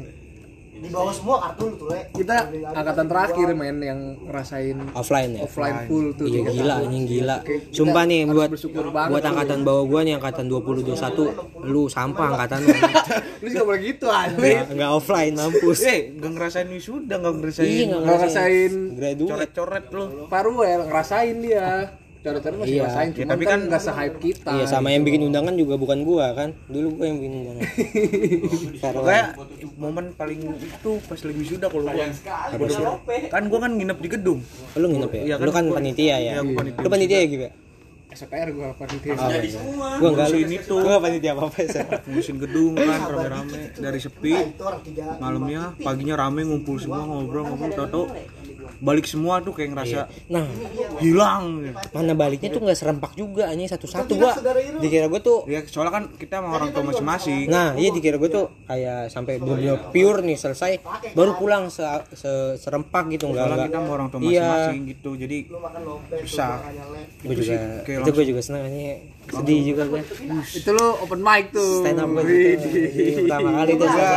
di 0.84 0.92
bawah 0.92 1.14
semua 1.16 1.36
kartu 1.42 1.66
tuh 1.74 1.88
le 1.88 2.12
kita 2.12 2.36
angkatan 2.70 3.06
terakhir 3.08 3.48
main 3.54 3.78
yang 3.80 4.00
ngerasain 4.22 4.76
Offline 4.92 5.32
ya. 5.34 5.42
offline 5.42 5.78
full 5.88 6.12
tuh 6.12 6.28
Iya 6.28 6.42
gila 6.46 6.76
tahun. 6.76 6.84
anjing 6.86 7.06
gila. 7.08 7.38
Sumpah 7.72 8.04
nih 8.04 8.20
buat 8.28 8.50
bersyukur 8.52 8.86
banget 8.90 9.10
buat 9.10 9.22
tuh. 9.22 9.32
angkatan 9.32 9.60
bawah 9.64 9.84
gua 9.86 10.02
nih 10.02 10.14
angkatan 10.14 10.46
20 10.46 10.84
21 10.84 11.32
lu 11.64 11.88
sampah 11.88 12.28
angkatan 12.30 12.60
lu. 12.62 12.76
Lu 13.42 13.48
juga 13.50 13.64
boleh 13.66 13.82
gitu 13.82 14.08
anjing. 14.08 14.40
Nggak 14.44 14.66
nggak 14.74 14.92
offline 14.94 15.34
mampus. 15.34 15.80
Eh, 15.84 16.00
gak 16.14 16.32
ngerasain 16.32 16.68
wisuda, 16.68 17.16
gak 17.18 17.34
ngerasain 17.34 17.64
Iya 17.66 17.84
nggak 17.86 18.00
Nggak 18.00 18.18
ngerasain 18.20 18.72
coret-coret 19.20 19.86
lu. 19.90 20.04
paru 20.28 20.52
ya 20.62 20.76
ngerasain 20.82 21.36
dia. 21.40 21.68
Cara-cara 22.24 22.56
masih 22.56 22.72
Iya. 22.72 22.84
ngerasain, 22.88 23.10
Ya, 23.12 23.26
tapi 23.28 23.44
kan 23.44 23.52
kan- 23.52 23.64
nggak 23.68 23.82
se-hype 23.84 24.18
kita. 24.18 24.52
Iya 24.56 24.66
sama 24.66 24.88
yang 24.90 25.04
bikin 25.04 25.28
undangan 25.28 25.54
juga 25.54 25.76
bukan 25.76 26.08
gua 26.08 26.32
kan. 26.32 26.56
Dulu 26.66 26.88
gua 26.96 27.06
yang 27.06 27.18
bikin 27.20 27.34
undangan. 27.36 27.64
Kayak 29.04 29.28
momen 29.76 30.06
paling 30.16 30.40
itu 30.56 30.92
pas 31.04 31.20
lagi 31.20 31.36
wisuda 31.38 31.68
kalau 31.68 31.84
gua. 31.84 32.06
Kan 33.28 33.44
gua 33.52 33.60
kan 33.60 33.72
nginep 33.76 33.98
di 34.00 34.10
gedung. 34.10 34.40
Oh, 34.40 34.80
lu 34.80 34.88
nginep 34.90 35.12
ya? 35.12 35.22
Iya 35.22 35.36
kan, 35.36 35.44
lu 35.44 35.52
kan 35.52 35.66
panitia 35.70 36.06
ya? 36.08 36.18
Iya, 36.18 36.42
panitia 36.48 36.80
Lu 36.80 36.88
panitia 36.88 37.20
ya 37.20 37.28
gitu 37.28 37.44
ya? 37.44 37.54
SPR 38.14 38.50
gua 38.54 38.70
panitia. 38.72 39.12
Oh, 39.12 39.28
gua 39.98 40.10
enggak 40.14 40.28
lu. 40.30 40.38
Ngurusin 40.38 40.52
itu. 40.54 40.76
Gua 40.76 40.88
nggak 40.88 41.04
panitia 41.04 41.32
apa-apa 41.36 41.58
ya. 41.60 41.84
Ngurusin 42.06 42.38
gedung 42.40 42.72
kan 42.74 43.00
rame-rame 43.04 43.62
dari 43.76 44.00
sepi. 44.00 44.34
tiga 44.86 45.20
Malamnya, 45.20 45.76
paginya 45.76 46.16
rame 46.18 46.42
ngumpul 46.46 46.80
semua 46.80 47.04
ngobrol-ngobrol 47.04 47.74
tato 47.74 48.02
balik 48.84 49.08
semua 49.08 49.40
tuh 49.40 49.52
kayak 49.52 49.72
ngerasa 49.72 50.00
Nah, 50.28 50.44
hilang. 51.00 51.72
mana 51.90 52.12
baliknya 52.14 52.52
tuh 52.52 52.60
nggak 52.60 52.76
serempak 52.76 53.16
juga 53.16 53.48
anjing 53.48 53.66
satu-satu 53.66 54.12
gua. 54.14 54.36
Dikira 54.78 55.08
gua 55.08 55.20
tuh 55.20 55.48
Ya 55.48 55.64
soalnya 55.64 55.94
kan 55.94 56.04
kita 56.14 56.38
sama 56.38 56.52
orang 56.54 56.70
tua 56.70 56.84
masing-masing. 56.84 57.48
Nah, 57.48 57.74
iya 57.74 57.90
dikira 57.90 58.18
gue 58.18 58.28
tuh 58.28 58.52
kayak 58.66 59.08
sampai 59.08 59.38
bener-bener 59.38 59.80
pure 59.90 60.20
nih 60.20 60.36
selesai 60.36 60.84
baru 61.12 61.32
pulang 61.34 61.70
se, 61.70 61.80
se- 62.12 62.58
serempak 62.58 63.08
gitu 63.10 63.30
enggak 63.30 63.48
enggak. 63.48 63.68
kita 63.68 63.78
sama 63.78 63.92
orang 63.94 64.08
tua 64.10 64.20
Iya. 64.20 64.28
masing-masing 64.44 64.80
gitu. 64.90 65.10
Jadi 65.16 65.38
susah. 66.24 66.52
Gue 67.22 67.36
juga 67.36 67.54
itu 67.80 68.10
gue 68.12 68.26
juga 68.26 68.42
senang 68.42 68.64
anjing. 68.66 69.00
Sedih 69.24 69.60
juga 69.66 69.84
gue. 69.88 70.00
Itu 70.52 70.70
lu 70.70 70.88
open 71.00 71.20
mic 71.20 71.46
tuh. 71.50 71.80
Stand 71.80 71.96
up 71.98 72.10
gue 72.10 72.24
gitu. 72.24 72.68
Widih. 72.68 73.14
Pertama 73.24 73.50
kali 73.56 73.72
tuh 73.74 73.88
gua 73.88 74.12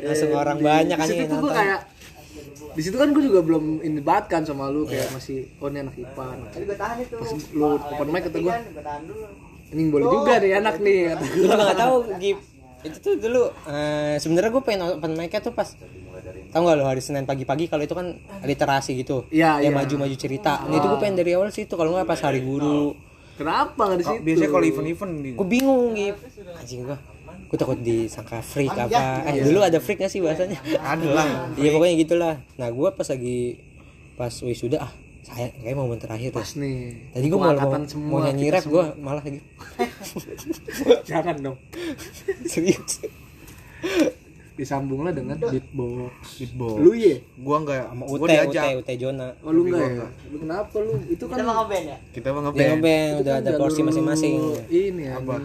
langsung 0.00 0.30
orang 0.32 0.58
banyak 0.60 0.96
gue 0.96 1.26
nonton. 1.26 1.50
kayak 1.50 1.80
di 2.74 2.82
situ 2.82 2.94
kan 2.94 3.08
gue 3.10 3.22
juga 3.22 3.40
belum 3.40 3.64
ini 3.80 3.98
banget 3.98 4.24
kan 4.28 4.42
sama 4.42 4.66
lu 4.66 4.82
kayak 4.84 5.08
masih 5.10 5.46
oh 5.56 5.68
ini 5.68 5.78
anak 5.80 5.94
IPA 5.94 6.26
tadi 6.48 6.64
gue 6.64 6.76
tahan 6.76 6.96
itu 6.98 7.14
pas 7.14 7.30
lu 7.50 7.66
open 7.72 8.08
mic 8.10 8.22
kata 8.24 8.38
gue 8.38 8.50
gue 8.50 8.82
tahan 8.82 9.02
dulu 9.04 9.24
ini 9.70 9.82
boleh 9.88 10.06
juga 10.06 10.32
nih 10.36 10.52
anak 10.54 10.76
nih 10.78 10.98
kata 11.08 11.22
Gue 11.24 11.30
gue 11.30 11.44
juga 11.44 11.64
gak 11.64 11.78
tahu 11.78 11.96
Gip. 12.16 12.38
Itu 12.84 12.96
tuh 13.00 13.14
dulu 13.16 13.42
eh, 13.64 14.14
sebenarnya 14.20 14.50
gue 14.52 14.62
pengen 14.62 14.80
open 14.92 15.12
mic 15.14 15.32
tuh 15.34 15.50
pas 15.50 15.68
Tahu 16.54 16.62
gak 16.62 16.76
lo 16.76 16.86
hari 16.86 17.02
Senin 17.02 17.24
pagi-pagi 17.24 17.66
kalau 17.66 17.82
itu 17.82 17.92
kan 17.92 18.14
literasi 18.40 18.94
gitu. 18.94 19.26
Iya, 19.28 19.58
Yang 19.58 19.74
iya. 19.74 19.78
maju-maju 19.82 20.16
cerita. 20.16 20.62
Nah, 20.62 20.78
itu 20.78 20.86
gue 20.86 21.00
pengen 21.02 21.16
dari 21.18 21.34
awal 21.34 21.50
sih 21.50 21.66
itu 21.66 21.74
kalau 21.74 21.90
nggak 21.90 22.06
pas 22.06 22.20
hari 22.22 22.40
guru. 22.40 22.94
kenapa 23.34 23.74
nggak 23.82 23.98
di 23.98 24.04
situ 24.06 24.20
Biasanya 24.22 24.50
kalau 24.52 24.62
event-event 24.64 25.12
nih. 25.18 25.32
gue 25.34 25.46
bingung 25.50 25.90
gitu 25.90 26.22
anjing 26.54 26.80
gue 26.86 26.98
gue 27.54 27.62
takut 27.62 27.78
disangka 27.78 28.42
freak 28.42 28.74
apa. 28.74 29.22
eh 29.30 29.46
dulu 29.46 29.62
ada 29.62 29.78
freak 29.78 30.02
gak 30.02 30.10
sih 30.10 30.18
bahasanya? 30.18 30.58
Ada 30.74 31.06
lah. 31.06 31.26
iya 31.54 31.70
pokoknya 31.70 31.94
gitulah. 32.02 32.34
Nah 32.58 32.66
gue 32.66 32.88
pas 32.90 33.06
lagi 33.06 33.62
pas 34.18 34.34
wisuda 34.42 34.82
ah 34.82 34.90
saya 35.22 35.54
kayak 35.54 35.78
momen 35.78 36.02
terakhir 36.02 36.34
pas 36.34 36.42
tuh 36.42 36.58
nih. 36.58 37.14
Tadi 37.14 37.26
gue 37.30 37.38
mau, 37.38 37.54
mau, 37.54 37.78
mau 38.10 38.18
nyanyi 38.26 38.50
rap 38.50 38.66
gue 38.66 38.84
malah 38.98 39.22
lagi 39.22 39.38
jangan 41.08 41.38
dong. 41.38 41.58
Serius. 42.42 43.06
Disambunglah 44.54 45.14
dengan 45.14 45.38
beatbox. 45.38 46.42
Beatbox. 46.42 46.78
lu 46.78 46.94
ye 46.94 47.22
Gua 47.38 47.62
enggak 47.62 47.90
sama 47.90 48.04
Ute. 48.06 48.34
Ute 48.50 48.68
Ute 48.78 48.92
Jona. 48.98 49.30
Oh 49.42 49.50
lu 49.50 49.66
enggak 49.66 49.82
ya? 49.94 50.06
lu 50.30 50.36
kenapa 50.42 50.76
lu? 50.78 50.94
Itu 51.06 51.26
kan 51.26 51.38
kita 51.38 51.42
mau 51.42 51.54
ngeband 51.62 51.84
ya? 51.86 51.98
Kita 52.10 52.26
dia 52.30 52.38
ngeband. 52.38 52.68
ngeband 52.70 53.12
udah 53.22 53.34
kan 53.34 53.42
ada 53.46 53.50
porsi 53.58 53.80
masing-masing. 53.82 54.34
ini 54.70 55.02
ya 55.06 55.18
Apa? 55.18 55.38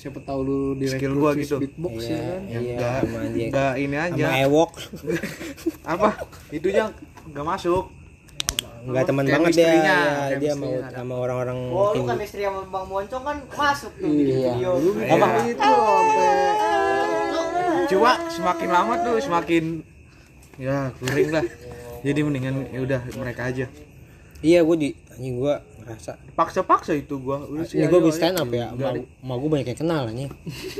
Siapa 0.00 0.18
tahu 0.18 0.40
lu 0.40 0.58
direkrut 0.74 0.96
Skill 0.96 1.14
gua 1.14 1.30
di 1.30 1.42
gitu. 1.42 1.56
beatbox 1.60 1.94
ya 2.02 2.08
iya 2.08 2.16
kan 2.16 2.40
iya 2.48 2.58
Enggak, 2.72 2.96
enggak 3.28 3.72
ini 3.76 3.96
aja. 3.98 4.24
sama 4.24 4.38
Ewok 4.40 4.70
Apa? 5.92 6.08
Itunya 6.48 6.84
enggak 7.26 7.44
masuk. 7.46 7.84
nggak 8.80 9.04
teman 9.04 9.24
banget 9.24 9.52
dia 9.54 9.68
ya, 9.76 10.00
dia 10.34 10.52
mau 10.56 10.72
sama 10.88 11.14
orang-orang 11.14 11.68
oh 11.68 11.92
lu 11.92 12.02
kan 12.02 12.16
istri 12.18 12.40
sama 12.40 12.64
bang 12.64 12.86
Moncong 12.86 13.22
kan 13.22 13.36
masuk 13.46 13.92
tuh 13.94 14.08
di 14.08 14.24
Iya. 14.32 14.56
video 14.56 14.72
lu 14.74 14.90
Iya. 14.96 15.12
apa 15.14 15.26
itu 15.44 15.70
Cuma 17.88 18.10
semakin 18.28 18.68
lama 18.70 18.94
tuh 19.00 19.14
semakin 19.18 19.64
ya 20.56 20.92
kuring 20.96 21.30
lah. 21.30 21.44
Jadi 22.00 22.20
mendingan 22.22 22.54
ya 22.70 22.80
udah 22.80 23.00
mereka 23.14 23.42
aja. 23.44 23.66
iya 24.40 24.64
gue 24.64 24.72
di 24.74 24.88
anjing 25.10 25.36
gue 25.36 25.54
ngerasa 25.90 26.12
Paksa-paksa 26.32 26.94
itu 26.94 27.18
gua. 27.18 27.42
Udah 27.42 27.66
sih, 27.66 27.82
ini 27.82 27.90
gue 27.90 27.98
ayo, 27.98 28.06
bisa 28.06 28.22
stand 28.22 28.38
up 28.38 28.46
ya. 28.48 28.70
Mau 28.70 28.94
mau 29.26 29.36
gue 29.42 29.50
banyak 29.50 29.66
yang 29.74 29.80
kenal 29.82 30.06
nih 30.08 30.30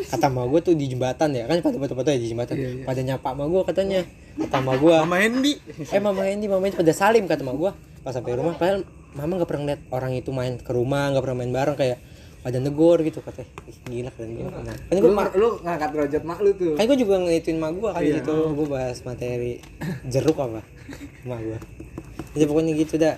kata 0.07 0.27
mau 0.31 0.47
gue 0.47 0.61
tuh 0.63 0.79
di 0.79 0.87
jembatan 0.87 1.35
ya. 1.35 1.45
Kan 1.45 1.59
pada 1.61 1.77
foto-foto 1.77 2.09
ya 2.09 2.19
di 2.19 2.29
jembatan. 2.31 2.55
Iya, 2.55 2.71
iya. 2.71 2.85
pada 2.87 3.01
nyapa 3.03 3.29
sama 3.29 3.45
gue 3.45 3.63
katanya. 3.67 4.01
Kata 4.39 4.57
sama 4.57 4.73
gue 4.79 4.95
Mama 4.95 5.19
Hendy. 5.19 5.53
eh 5.91 6.01
mama 6.01 6.23
Hendy 6.23 6.47
mama 6.47 6.63
Hendy 6.65 6.79
pada 6.79 6.95
salim 6.95 7.27
kata 7.27 7.43
sama 7.43 7.53
gue 7.59 7.71
pas 8.01 8.17
sampai 8.17 8.33
rumah 8.33 8.57
padahal 8.57 8.81
mama 9.13 9.37
nggak 9.37 9.51
pernah 9.51 9.65
lihat 9.75 9.81
orang 9.93 10.13
itu 10.17 10.31
main 10.33 10.57
ke 10.57 10.73
rumah 10.73 11.13
nggak 11.13 11.21
pernah 11.27 11.39
main 11.43 11.53
bareng 11.53 11.77
kayak 11.77 11.99
pada 12.41 12.57
negor 12.57 13.05
gitu 13.05 13.21
katanya. 13.21 13.53
Ih, 13.69 13.77
gila 13.85 14.11
keren 14.17 14.31
gue 14.33 14.49
kan 14.49 14.65
gue 14.97 15.11
lu, 15.13 15.21
lu 15.37 15.49
ngangkat 15.61 15.89
derajat 15.93 16.23
mak 16.25 16.41
lu 16.41 16.57
tuh. 16.57 16.73
Kan 16.79 16.89
gue 16.89 16.97
juga 16.97 17.21
ngeliatin 17.21 17.61
mak 17.61 17.77
gue 17.77 17.91
kan 17.93 18.01
Iya. 18.01 18.25
gitu. 18.25 18.37
Gue 18.57 18.67
bahas 18.71 18.97
materi 19.05 19.61
jeruk 20.09 20.41
apa 20.41 20.65
mak 21.29 21.41
gue 21.45 21.59
jadi 22.31 22.45
pokoknya 22.47 22.73
gitu 22.79 22.95
dah 22.97 23.15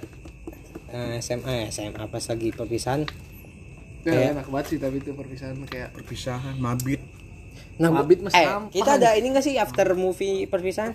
eh, 0.93 1.19
SMA 1.19 1.69
SMA 1.69 2.05
pas 2.05 2.21
lagi 2.23 2.49
perpisahan 2.51 3.03
Ya, 4.03 4.11
Kayak- 4.11 4.31
enak 4.35 4.47
banget 4.49 4.67
sih 4.67 4.79
tapi 4.79 4.97
itu 4.99 5.11
perpisahan 5.13 5.55
kayak 5.63 5.89
perpisahan 5.93 6.55
mabit 6.59 6.99
nah 7.79 7.89
Mabit 7.89 8.19
mas 8.21 8.33
eh, 8.33 8.43
sampah. 8.43 8.69
kita 8.69 8.91
ada 8.99 9.15
ini 9.15 9.31
gak 9.31 9.43
sih 9.43 9.55
after 9.55 9.95
movie 9.95 10.45
perpisahan 10.45 10.91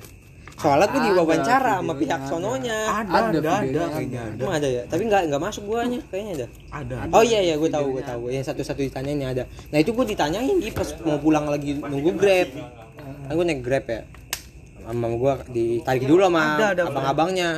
soalnya 0.54 0.90
gue 0.90 1.02
diwawancara 1.08 1.80
sama 1.80 1.94
pihak 1.94 2.18
ada. 2.18 2.28
sononya 2.28 2.78
ada 2.90 3.08
Ada 3.08 3.40
ada 3.40 3.52
ada, 3.64 3.84
kayaknya 3.94 4.20
ada 4.26 4.42
Emang 4.42 4.56
ada 4.56 4.68
ya 4.68 4.84
tapi 4.84 5.02
nggak 5.06 5.22
nggak 5.30 5.40
masuk 5.40 5.64
guanya 5.64 6.00
kayaknya 6.04 6.34
ada 6.34 6.48
ada 6.74 6.96
Oh 7.10 7.22
iya 7.22 7.40
iya 7.40 7.56
gue 7.56 7.70
tahu 7.70 7.94
gue 7.94 8.04
tahu 8.04 8.24
yang 8.28 8.42
satu-satu 8.42 8.82
ditanyain 8.82 9.22
ada. 9.24 9.44
Nah 9.70 9.78
itu 9.78 9.94
gue 9.94 10.06
ditanyain 10.08 10.50
di 10.52 10.68
pas 10.70 10.90
mau 11.00 11.16
pulang 11.16 11.46
lagi 11.46 11.78
nunggu 11.78 12.12
grab. 12.12 12.50
Kan 13.24 13.32
gue 13.32 13.46
naik 13.46 13.62
grab 13.62 13.86
ya. 13.86 14.02
Sama 14.82 15.06
gue 15.08 15.34
ditarik 15.48 16.04
dulu 16.04 16.26
sama 16.26 16.42
Ada, 16.58 16.68
ada. 16.74 16.82
abang-abangnya. 16.88 17.50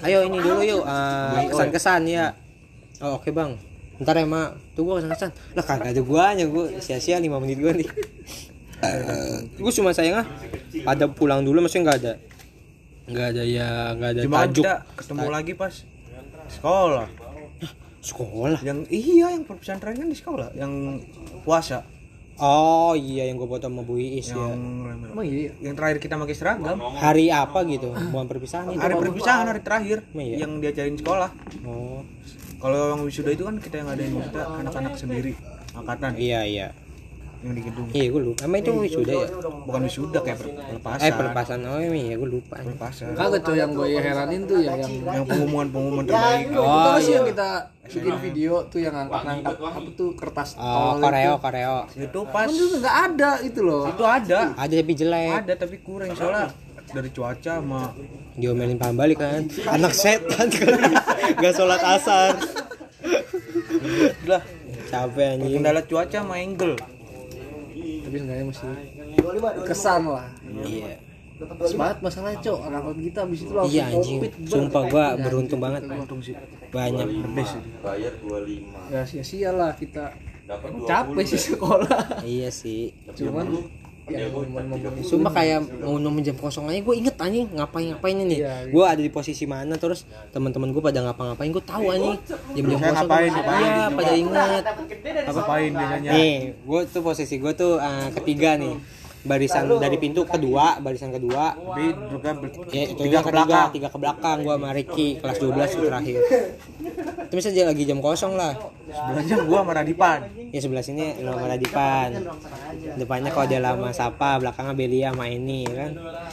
Ayo 0.00 0.24
ini 0.24 0.38
dulu 0.40 0.60
yuk. 0.64 0.82
Eh, 0.84 1.48
kesan-kesan 1.52 2.08
ya. 2.08 2.32
Oh 3.04 3.20
oke 3.20 3.28
bang. 3.32 3.56
Ntar 4.00 4.16
ya 4.16 4.24
mak. 4.24 4.56
Tuh 4.72 4.88
gue 4.88 4.94
kesan-kesan. 5.00 5.30
Lah 5.52 5.64
kagak 5.64 5.92
ada 5.92 6.02
guanya 6.04 6.44
gue 6.48 6.80
sia-sia 6.80 7.20
5 7.20 7.28
menit 7.40 7.60
gue 7.60 7.72
nih. 7.84 7.88
gue 9.60 9.72
cuma 9.76 9.92
sayangnya 9.92 10.24
pada 10.88 11.04
pulang 11.04 11.44
dulu 11.44 11.60
maksudnya 11.60 11.84
nggak 11.92 11.98
ada. 12.00 12.12
Nggak 13.10 13.26
ada 13.36 13.42
ya 13.44 13.68
nggak 13.92 14.10
ada 14.16 14.20
cuma 14.24 14.36
tajuk. 14.48 14.64
ketemu 14.96 15.26
lagi 15.28 15.52
pas 15.52 15.74
sekolah. 16.48 17.08
Sekolah? 18.00 18.60
Yang 18.64 18.88
iya 18.88 19.36
yang 19.36 19.44
perpisahan 19.44 19.76
terakhir 19.84 20.00
kan 20.00 20.08
di 20.08 20.16
sekolah. 20.16 20.48
Yang 20.56 20.72
puasa 21.44 21.84
oh 22.40 22.92
iya 22.96 23.28
yang 23.28 23.36
gue 23.36 23.48
foto 23.48 23.68
sama 23.68 23.84
Bu 23.84 24.00
Iis 24.00 24.32
ya. 24.32 24.40
yang 24.40 24.60
emang 25.12 25.24
iya? 25.28 25.52
Yang 25.60 25.74
terakhir 25.76 25.98
kita 26.00 26.14
pakai 26.16 26.36
seragam? 26.36 26.76
Hari 26.80 27.26
apa 27.28 27.58
gitu? 27.68 27.92
Bukan 27.92 28.26
perpisahan 28.26 28.72
itu 28.72 28.80
hari 28.80 28.94
perpisahan 28.96 29.44
hari 29.46 29.60
terakhir 29.60 30.02
Emang 30.10 30.26
iya? 30.26 30.36
yang 30.42 30.52
diajarin 30.58 30.96
sekolah. 30.96 31.30
Oh. 31.68 32.02
Kalau 32.60 32.96
yang 32.96 33.00
wisuda 33.04 33.30
itu 33.32 33.44
kan 33.44 33.56
kita 33.56 33.84
yang 33.84 33.88
ngadain 33.92 34.12
kita 34.20 34.42
anak-anak 34.64 34.92
sendiri 34.96 35.32
angkatan. 35.76 36.16
Iya 36.18 36.40
iya 36.44 36.68
yang 37.40 37.54
di 37.56 37.62
gedung. 37.64 37.86
Iya 37.96 38.06
gue 38.12 38.20
lupa. 38.20 38.40
Emang 38.44 38.60
itu 38.60 38.70
wisuda 38.76 39.12
ya? 39.16 39.28
bukan 39.64 39.80
wisuda 39.88 40.18
kayak 40.20 40.38
per- 40.44 40.52
pelepasan. 40.60 41.00
Eh 41.00 41.12
pelepasan. 41.16 41.58
Oh 41.64 41.80
iya 41.80 42.14
gue 42.20 42.28
lupa. 42.28 42.54
Pelepasan. 42.60 43.06
Kagak 43.16 43.40
coy 43.48 43.56
yang 43.56 43.70
gue 43.72 43.86
heranin 43.96 44.40
tuh 44.44 44.58
ya 44.60 44.72
yang 44.76 44.92
yang 45.08 45.24
pengumuman 45.24 45.66
pengumuman 45.72 46.04
terbaik. 46.04 46.46
itu 46.52 46.60
oh 46.60 46.96
sih 47.00 47.08
iya. 47.08 47.16
yang 47.16 47.26
kita 47.32 47.48
bikin 47.90 48.16
video 48.20 48.52
tuh 48.68 48.80
yang 48.84 48.94
ngangkat-ngangkat 48.94 49.56
apa 49.56 49.90
tuh 49.98 50.10
kertas 50.14 50.48
oh 50.54 50.94
koreo 51.02 51.34
itu. 51.34 51.42
koreo 51.42 51.76
itu 51.98 52.20
pas 52.30 52.46
Kan 52.46 52.54
itu 52.54 52.76
nggak 52.76 52.96
ada 53.08 53.30
itu 53.40 53.60
loh. 53.64 53.84
Itu 53.88 54.04
ada. 54.04 54.40
Ada 54.54 54.74
tapi 54.84 54.92
jelek. 54.92 55.36
Ada 55.40 55.52
tapi 55.56 55.76
kurang. 55.80 56.12
Soalnya 56.12 56.52
dari 56.92 57.10
cuaca 57.14 57.52
sama 57.56 57.82
diomelin 58.36 58.76
paham 58.76 59.00
balik 59.00 59.16
kan. 59.24 59.48
Anak 59.80 59.96
setan. 59.96 60.52
Kan 60.60 60.92
gak 61.40 61.54
sholat 61.56 61.80
asar. 61.80 62.36
Lah. 64.28 64.42
Capek 64.90 65.38
anjing. 65.38 65.62
Kendala 65.62 65.80
cuaca 65.86 66.18
sama 66.20 66.36
angle 66.36 66.99
tapi 68.10 68.26
enggaknya 68.26 68.44
masih 68.50 68.66
kesan 69.62 70.02
lah. 70.10 70.26
Iya. 70.66 70.98
Pas 71.46 71.72
banget 71.78 71.98
masalahnya 72.02 72.38
cok. 72.42 72.58
Angkot 72.66 72.98
kita 72.98 73.20
abis 73.22 73.38
itu 73.46 73.52
langsung 73.54 73.70
iya 73.78 73.84
anjing. 73.86 74.18
sumpah 74.50 74.82
gua 74.90 75.06
beruntung 75.14 75.62
banget. 75.62 75.86
untung 75.86 76.18
sih. 76.18 76.34
Banyak. 76.74 77.06
Ya 78.90 79.06
sia-sia 79.06 79.54
lah 79.54 79.70
kita. 79.78 80.10
Capek 80.90 81.24
sih 81.30 81.54
sekolah. 81.54 82.26
Iya 82.26 82.50
sih. 82.50 82.90
Cuman 83.14 83.46
ya 84.06 84.26
momen-momen 84.28 85.02
Sumpah 85.02 85.32
kayak 85.32 85.60
mau 85.80 85.96
nemuin 85.96 86.24
jam 86.24 86.36
kosong 86.36 86.66
aja 86.66 86.80
gue 86.80 86.94
inget 86.94 87.16
anjing 87.16 87.46
ngapain 87.50 87.90
ngapain 87.90 88.16
ini. 88.16 88.40
Iya, 88.40 88.66
iya. 88.66 88.72
gue 88.72 88.84
ada 88.84 88.98
di 88.98 89.08
posisi 89.08 89.44
mana 89.44 89.76
terus 89.76 90.02
teman-teman 90.30 90.70
gue 90.70 90.80
pada 90.80 91.02
ngapa-ngapain 91.02 91.50
gue 91.50 91.64
tahu 91.64 91.84
anjing 91.88 92.16
jam 92.22 92.38
jam 92.50 92.64
Biasanya 92.66 92.80
kosong. 92.80 92.96
ngapain, 92.96 93.30
ngapain? 93.30 93.60
iya 93.60 93.84
pada 93.90 94.12
inget. 94.14 94.62
Ngapain 95.26 95.70
biasanya? 95.70 96.10
Nih 96.10 96.34
gue 96.56 96.80
tuh 96.86 97.02
posisi 97.02 97.34
gue 97.36 97.52
tuh 97.52 97.72
eh, 97.76 98.08
ketiga 98.14 98.56
nih 98.56 98.74
barisan 99.20 99.68
dari 99.76 99.96
pintu 100.00 100.24
kedua 100.24 100.80
barisan 100.80 101.12
kedua. 101.12 101.52
Tapi 101.52 101.86
juga 102.08 102.30
ber- 102.36 102.56
ya 102.72 102.82
itu 102.88 103.00
tiga 103.04 103.20
yang 103.20 103.24
ke 103.24 103.30
ketiga 103.30 103.44
belakang. 103.46 103.68
tiga 103.76 103.88
ke 103.92 103.98
belakang 104.00 104.36
gue 104.44 104.54
sama 104.56 104.68
Ricky 104.72 105.08
kelas 105.20 105.38
12 105.38 105.76
tuh 105.76 105.86
terakhir. 105.88 106.20
Terus 107.30 107.44
aja 107.46 107.62
lagi 107.70 107.82
jam 107.86 108.02
kosong 108.02 108.34
lah. 108.34 108.58
Sebelahnya 108.90 109.36
gua 109.46 109.62
sama 109.62 109.72
Radipan. 109.78 110.18
Ya 110.50 110.58
sebelah 110.58 110.82
sini 110.82 111.22
lo 111.22 111.38
sama 111.38 111.46
Radipan. 111.46 112.08
Depannya 112.98 113.30
kalau 113.30 113.46
dia 113.46 113.60
lama 113.62 113.94
Sapa 113.94 114.42
belakangnya 114.42 114.74
Belia 114.74 115.14
sama 115.14 115.30
ini 115.30 115.62
ya 115.62 115.74
kan? 115.86 115.90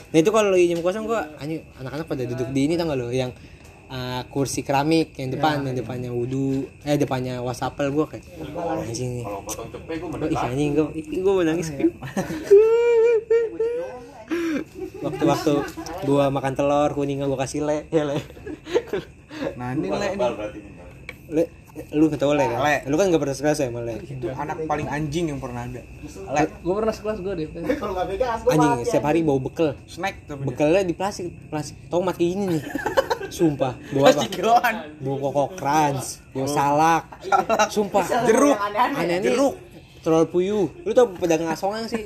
Nah 0.10 0.18
itu 0.18 0.30
kalau 0.34 0.50
lagi 0.50 0.66
jam 0.74 0.82
kosong 0.82 1.06
gua 1.06 1.22
anjing 1.38 1.62
anak-anak 1.78 2.06
pada 2.10 2.24
duduk 2.26 2.50
di 2.50 2.62
ini 2.66 2.74
tau 2.74 2.90
gak 2.90 2.98
lo? 2.98 3.14
Yang 3.14 3.32
uh, 3.92 4.22
kursi 4.32 4.62
keramik 4.64 5.16
yang 5.16 5.32
depan 5.32 5.64
yang 5.64 5.76
depannya 5.76 6.12
wudhu 6.12 6.68
eh 6.84 6.96
depannya 7.00 7.40
wasapel 7.40 7.92
gua 7.92 8.06
kayak. 8.08 8.24
Anjing 8.84 9.24
nih. 9.24 9.26
oh, 9.26 9.44
ih 10.28 10.38
anjing 10.38 10.70
gua 10.76 10.88
ih, 10.94 11.06
gua 11.24 11.34
mau 11.42 11.44
nangis 11.44 11.68
waktu-waktu 14.98 15.54
gua 16.04 16.28
makan 16.34 16.54
telur 16.58 16.92
kuningnya 16.92 17.26
gua 17.28 17.40
kasih 17.48 17.64
le 17.64 17.88
ya 17.90 18.04
le. 18.04 18.20
Nah 19.56 19.74
ini 19.76 19.88
le 19.88 20.08
ini. 20.16 20.28
le 21.28 21.44
lu 21.94 22.10
tau 22.18 22.34
le 22.34 22.42
kan? 22.42 22.60
Le. 22.66 22.76
lu 22.90 22.96
kan 22.98 23.14
gak 23.14 23.22
pernah 23.22 23.38
sekelas 23.38 23.58
ya 23.62 23.70
sama 23.70 23.86
le? 23.86 24.02
Itu 24.02 24.34
anak 24.34 24.66
paling 24.66 24.90
anjing 24.90 25.30
yang 25.30 25.38
pernah 25.38 25.70
ada. 25.70 25.86
Le. 26.34 26.44
Gue 26.66 26.74
pernah 26.74 26.90
sekelas 26.90 27.22
gue 27.22 27.34
deh 27.38 27.48
Kalau 27.78 27.94
nggak 27.94 28.18
gua 28.18 28.52
anjing 28.58 28.72
mati, 28.82 28.90
setiap 28.90 29.06
hari 29.06 29.22
bawa 29.22 29.40
bekel. 29.46 29.78
Snack 29.86 30.26
tapi 30.26 30.42
bekelnya 30.42 30.82
di 30.82 30.96
plastik 30.98 31.30
plastik. 31.54 31.78
Tomat 31.94 32.18
kayak 32.18 32.30
gini 32.34 32.46
nih 32.58 32.64
sumpah 33.30 33.74
bawa 33.94 34.12
apa? 34.12 34.24
bawa 35.00 35.16
kokok 35.20 35.50
crunch 35.58 36.08
bawa 36.32 36.48
salak. 36.48 37.04
Sumpah. 37.70 38.04
Jeruk. 38.26 38.58
Aneh 38.96 39.20
jeruk. 39.22 39.56
Telur 40.04 40.24
puyuh. 40.30 40.72
Lu 40.88 40.92
tau 40.96 41.12
pedang 41.12 41.44
ngasongan 41.44 41.90
sih? 41.90 42.04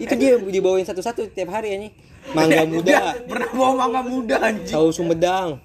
Itu 0.00 0.14
dia 0.16 0.40
dibawain 0.40 0.86
satu-satu 0.88 1.28
tiap 1.36 1.52
hari 1.52 1.76
ini 1.76 1.88
mangga 2.32 2.64
muda. 2.72 3.18
Pernah 3.28 3.48
bawa 3.52 3.70
mangga 3.86 4.00
muda 4.06 4.36
anjing. 4.40 4.72
Saus 4.72 4.96
sumedang. 4.96 5.60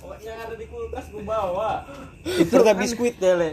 Itu 2.28 2.52
serta 2.52 2.76
biskuit 2.76 3.16
deh 3.24 3.34
le 3.40 3.48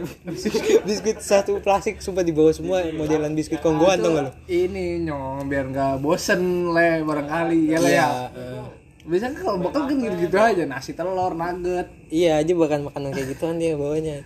biskuit 0.83 1.23
satu 1.23 1.63
plastik 1.63 2.03
sumpah 2.03 2.27
dibawa 2.27 2.51
semua 2.51 2.83
modelan 2.91 3.37
biskuit 3.39 3.63
konggoan 3.63 4.03
tau 4.03 4.11
gak 4.19 4.25
lu? 4.27 4.33
Ini 4.51 5.07
nyong 5.07 5.47
biar 5.47 5.71
nggak 5.71 5.95
bosen 6.03 6.75
le 6.75 7.07
barangkali 7.07 7.61
ya 7.71 7.79
le 7.79 7.91
ya. 7.93 8.09
Iya. 8.35 8.63
Biasanya 9.05 9.37
kalau 9.37 9.61
bekal 9.61 9.85
kan 9.85 9.97
gitu-gitu 10.01 10.37
aja 10.41 10.65
nasi 10.65 10.97
telur 10.97 11.33
nugget. 11.37 11.89
Iya 12.09 12.41
aja 12.41 12.53
bukan 12.57 12.89
makanan 12.89 13.13
kayak 13.13 13.29
gituan 13.37 13.57
dia 13.61 13.77
bawanya. 13.77 14.25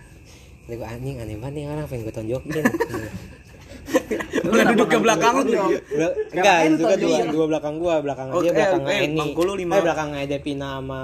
Kata 0.65 0.73
gua 0.79 0.87
anjing 0.93 1.17
aneh 1.19 1.35
banget 1.35 1.53
nih 1.59 1.63
orang 1.67 1.85
pengen 1.89 2.07
gue 2.07 2.13
tonjokin. 2.15 2.63
Udah 4.45 4.63
duduk 4.69 4.87
ke 4.87 4.97
belakang 5.01 5.33
lu 5.41 5.53
enggak 6.29 6.57
itu 6.69 6.83
kan 6.85 6.97
dua, 7.01 7.17
dua 7.27 7.45
belakang 7.49 7.73
gua 7.81 7.95
belakang 8.05 8.27
Oh, 8.29 8.41
dia 8.41 8.53
eh, 8.53 8.55
belakangnya 8.55 8.93
eh, 8.93 9.05
Eni. 9.09 9.17
bangku 9.17 9.41
lu 9.43 9.53
lima. 9.57 9.73
eh 9.75 9.81
belakangnya 9.81 10.19
Devina 10.29 10.67
sama 10.77 11.01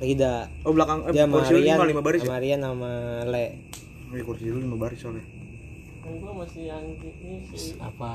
Rida. 0.00 0.34
Oh 0.64 0.72
belakang 0.72 0.98
eh, 1.04 1.12
dia 1.12 1.24
sama 1.28 1.34
kursi 1.38 1.52
lu 1.52 1.60
Rian. 1.60 1.76
lima, 1.76 1.84
lima 1.84 2.02
baris 2.02 2.20
ya? 2.24 2.26
Sama 2.32 2.38
Rian 2.40 2.60
sama 2.64 2.90
Le. 3.28 3.46
Oh, 4.08 4.14
iya, 4.16 4.24
kursi 4.24 4.44
lu 4.48 4.58
lima 4.58 4.76
baris 4.80 4.98
soalnya 4.98 5.24
apa? 7.80 8.10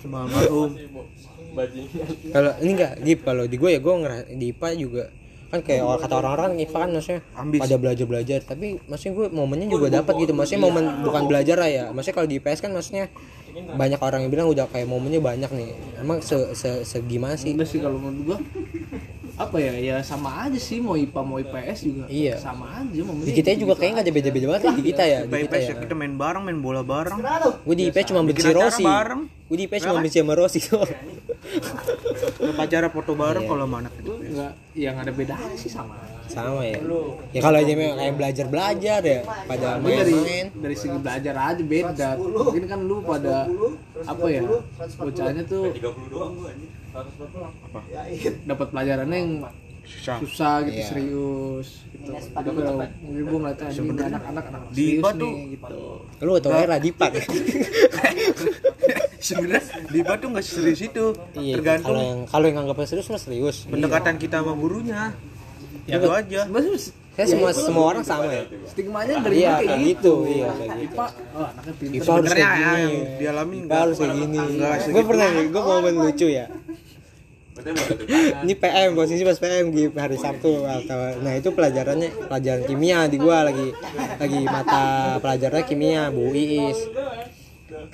Sama 0.00 0.18
almarhum 0.24 0.70
kalau 2.34 2.52
ini 2.58 2.70
enggak 2.74 2.92
Gip 3.04 3.20
kalau 3.22 3.44
di 3.46 3.56
gue 3.60 3.70
ya 3.70 3.80
gue 3.80 3.94
ngerasa 3.94 4.24
di 4.34 4.46
IPA 4.50 4.68
juga. 4.80 5.04
Kan 5.52 5.62
kayak 5.62 5.86
orang 5.86 6.02
kata 6.02 6.14
orang-orang 6.18 6.44
kan 6.50 6.54
IPA 6.66 6.78
kan 6.82 6.90
maksudnya 6.90 7.20
Ambis. 7.38 7.60
pada 7.62 7.76
belajar 7.78 8.06
belajar 8.10 8.38
tapi 8.42 8.66
maksudnya 8.90 9.14
gue 9.14 9.26
momennya 9.30 9.68
juga 9.70 9.86
dapat 9.92 10.14
gitu. 10.24 10.32
Maksudnya 10.34 10.62
momen 10.66 10.84
bukan 11.06 11.22
belajar 11.30 11.56
lah 11.60 11.70
ya. 11.70 11.84
Maksudnya 11.94 12.16
kalau 12.16 12.28
di 12.28 12.36
IPS 12.42 12.60
kan 12.64 12.72
maksudnya 12.74 13.06
banyak 13.54 14.00
orang 14.02 14.26
yang 14.26 14.32
bilang 14.34 14.48
udah 14.50 14.66
kayak 14.66 14.88
momennya 14.90 15.22
banyak 15.22 15.50
nih. 15.54 15.70
Emang 16.02 16.18
se, 16.24 16.34
se, 16.58 16.82
segimana 16.82 17.38
sih? 17.38 17.54
Udah 17.54 17.68
sih 17.68 17.78
kalau 17.78 18.02
menurut 18.02 18.34
gua 18.34 18.38
apa 19.34 19.56
ya 19.58 19.74
ya 19.74 19.96
sama 19.98 20.46
aja 20.46 20.54
sih 20.54 20.78
mau 20.78 20.94
IPA 20.94 21.20
mau 21.26 21.42
IPS 21.42 21.78
juga 21.82 22.04
Iya. 22.06 22.38
sama 22.38 22.70
aja 22.78 23.00
mau 23.02 23.18
di 23.18 23.32
kita 23.34 23.50
juga 23.58 23.74
kayaknya 23.74 23.94
nggak 23.98 24.06
ada 24.06 24.14
beda-beda 24.14 24.46
banget 24.46 24.62
lah 24.62 24.74
di 24.78 24.84
kita 24.86 25.02
ya 25.02 25.18
di 25.22 25.26
kita 25.26 25.38
IPS 25.50 25.58
ya. 25.58 25.70
ya 25.74 25.74
kita 25.82 25.94
main 25.98 26.14
bareng 26.14 26.42
main 26.46 26.58
bola 26.62 26.82
bareng. 26.86 27.18
Gue 27.66 27.74
di 27.74 27.84
IPS 27.90 28.06
cuma 28.14 28.22
benci 28.22 28.46
Rossi 28.48 28.84
gue 29.44 29.56
di 29.58 29.64
IPS 29.66 29.82
cuma 29.84 29.98
benci 29.98 30.18
sama 30.22 30.34
Rossi 30.38 30.58
doang. 30.62 30.90
pacara 32.54 32.86
foto 32.88 33.12
bareng 33.12 33.42
Iya. 33.42 33.50
kalau 33.50 33.64
sama 33.66 33.76
anak 33.82 33.92
itu 33.98 34.12
enggak 34.22 34.52
yang 34.78 34.96
ada 35.02 35.10
beda 35.10 35.34
sih 35.58 35.70
sama. 35.70 35.94
Sama 36.24 36.62
ya. 36.64 36.78
Ya 37.34 37.40
kalau 37.42 37.58
aja 37.58 37.72
memang 37.74 37.98
kayak 37.98 38.14
belajar 38.14 38.46
belajar 38.48 39.00
ya 39.02 39.20
pada 39.44 39.66
Tapi 39.76 39.92
dari 39.92 40.14
dari 40.54 40.76
segi 40.78 40.98
belajar 41.02 41.34
aja 41.36 41.62
beda. 41.62 42.08
Mungkin 42.16 42.64
kan 42.64 42.80
lu 42.86 43.02
pada 43.02 43.50
apa 44.06 44.26
ya 44.30 44.42
bocahnya 44.94 45.42
tuh 45.42 45.74
dapat 48.44 48.66
pelajarannya 48.70 49.18
yang 49.18 49.32
susah. 49.84 50.16
susah 50.18 50.54
gitu 50.64 50.78
Iya. 50.78 50.86
serius 50.86 51.68
gitu. 51.90 52.10
Tapi 52.30 52.48
kalau 52.50 52.72
mungkin 53.02 53.22
gue 53.22 53.38
ngeliatnya 53.38 53.68
ini 53.68 54.02
anak-anak 54.02 54.44
anak 54.48 54.62
di 54.70 54.76
serius 54.76 54.94
IPA 54.96 55.10
nih 55.10 55.20
tuh- 55.20 55.36
gitu. 55.50 55.82
Lu 56.22 56.32
tau 56.38 56.52
ya 56.52 56.66
Radipat 56.66 57.10
ya 57.12 57.22
sebenarnya 59.18 59.62
di 59.86 59.98
IPA 59.98 60.14
tuh 60.14 60.28
nggak 60.30 60.44
serius 60.44 60.80
itu. 60.80 61.04
Iya 61.34 61.54
tergantung 61.56 61.88
kalau 61.90 62.00
yang 62.02 62.20
kalau 62.24 62.44
yang 62.46 62.58
anggapnya 62.60 62.86
serius 62.86 63.08
mah 63.08 63.20
serius. 63.20 63.56
Pendekatan 63.66 64.14
kita 64.16 64.36
sama 64.40 64.52
gurunya. 64.54 65.12
Itu 65.84 66.08
aja. 66.08 66.40
Sebenarnya 66.44 67.02
Kayak 67.14 67.28
semua 67.30 67.50
semua 67.54 67.84
orang 67.86 68.02
sama 68.02 68.26
ya. 68.26 68.42
stigmanya 68.66 69.22
dari 69.22 69.38
Iya 69.38 69.54
kayak 69.54 69.78
gitu. 69.78 69.86
gitu, 69.86 70.14
iya 70.26 70.50
kayak 70.50 70.70
gitu. 70.74 70.86
IPA 70.90 71.06
oh, 71.30 71.46
anaknya 71.46 71.72
pintar 71.72 71.94
IPA 71.94 71.94
harus 71.94 72.06
Sebenarnya 72.10 72.34
kayak 72.34 72.50
ya, 72.50 72.58
gini. 72.66 72.74
yang 72.74 72.94
dialami 73.14 73.54
IPA 73.54 73.62
enggak. 73.62 73.78
harus 73.78 73.96
kayak 73.96 74.14
gini. 74.16 74.38
Enggak 74.40 74.74
Gue 74.90 75.04
pernah 75.06 75.26
nih, 75.30 75.44
gue 75.46 75.62
momen 75.64 75.94
lucu 75.94 76.26
ya. 76.26 76.46
Ini 77.54 78.54
PM, 78.58 78.98
posisi 78.98 79.22
pas 79.22 79.38
PM 79.38 79.70
di 79.70 79.86
hari 79.94 80.18
Sabtu 80.18 80.66
atau 80.66 80.98
nah 81.22 81.38
itu 81.38 81.54
pelajarannya 81.54 82.26
pelajaran 82.26 82.66
kimia 82.66 83.06
di 83.06 83.14
gua 83.14 83.46
lagi 83.46 83.70
lagi 84.18 84.42
mata 84.42 85.16
pelajarannya 85.22 85.62
kimia 85.62 86.10
Bu 86.10 86.34
Iis. 86.34 86.90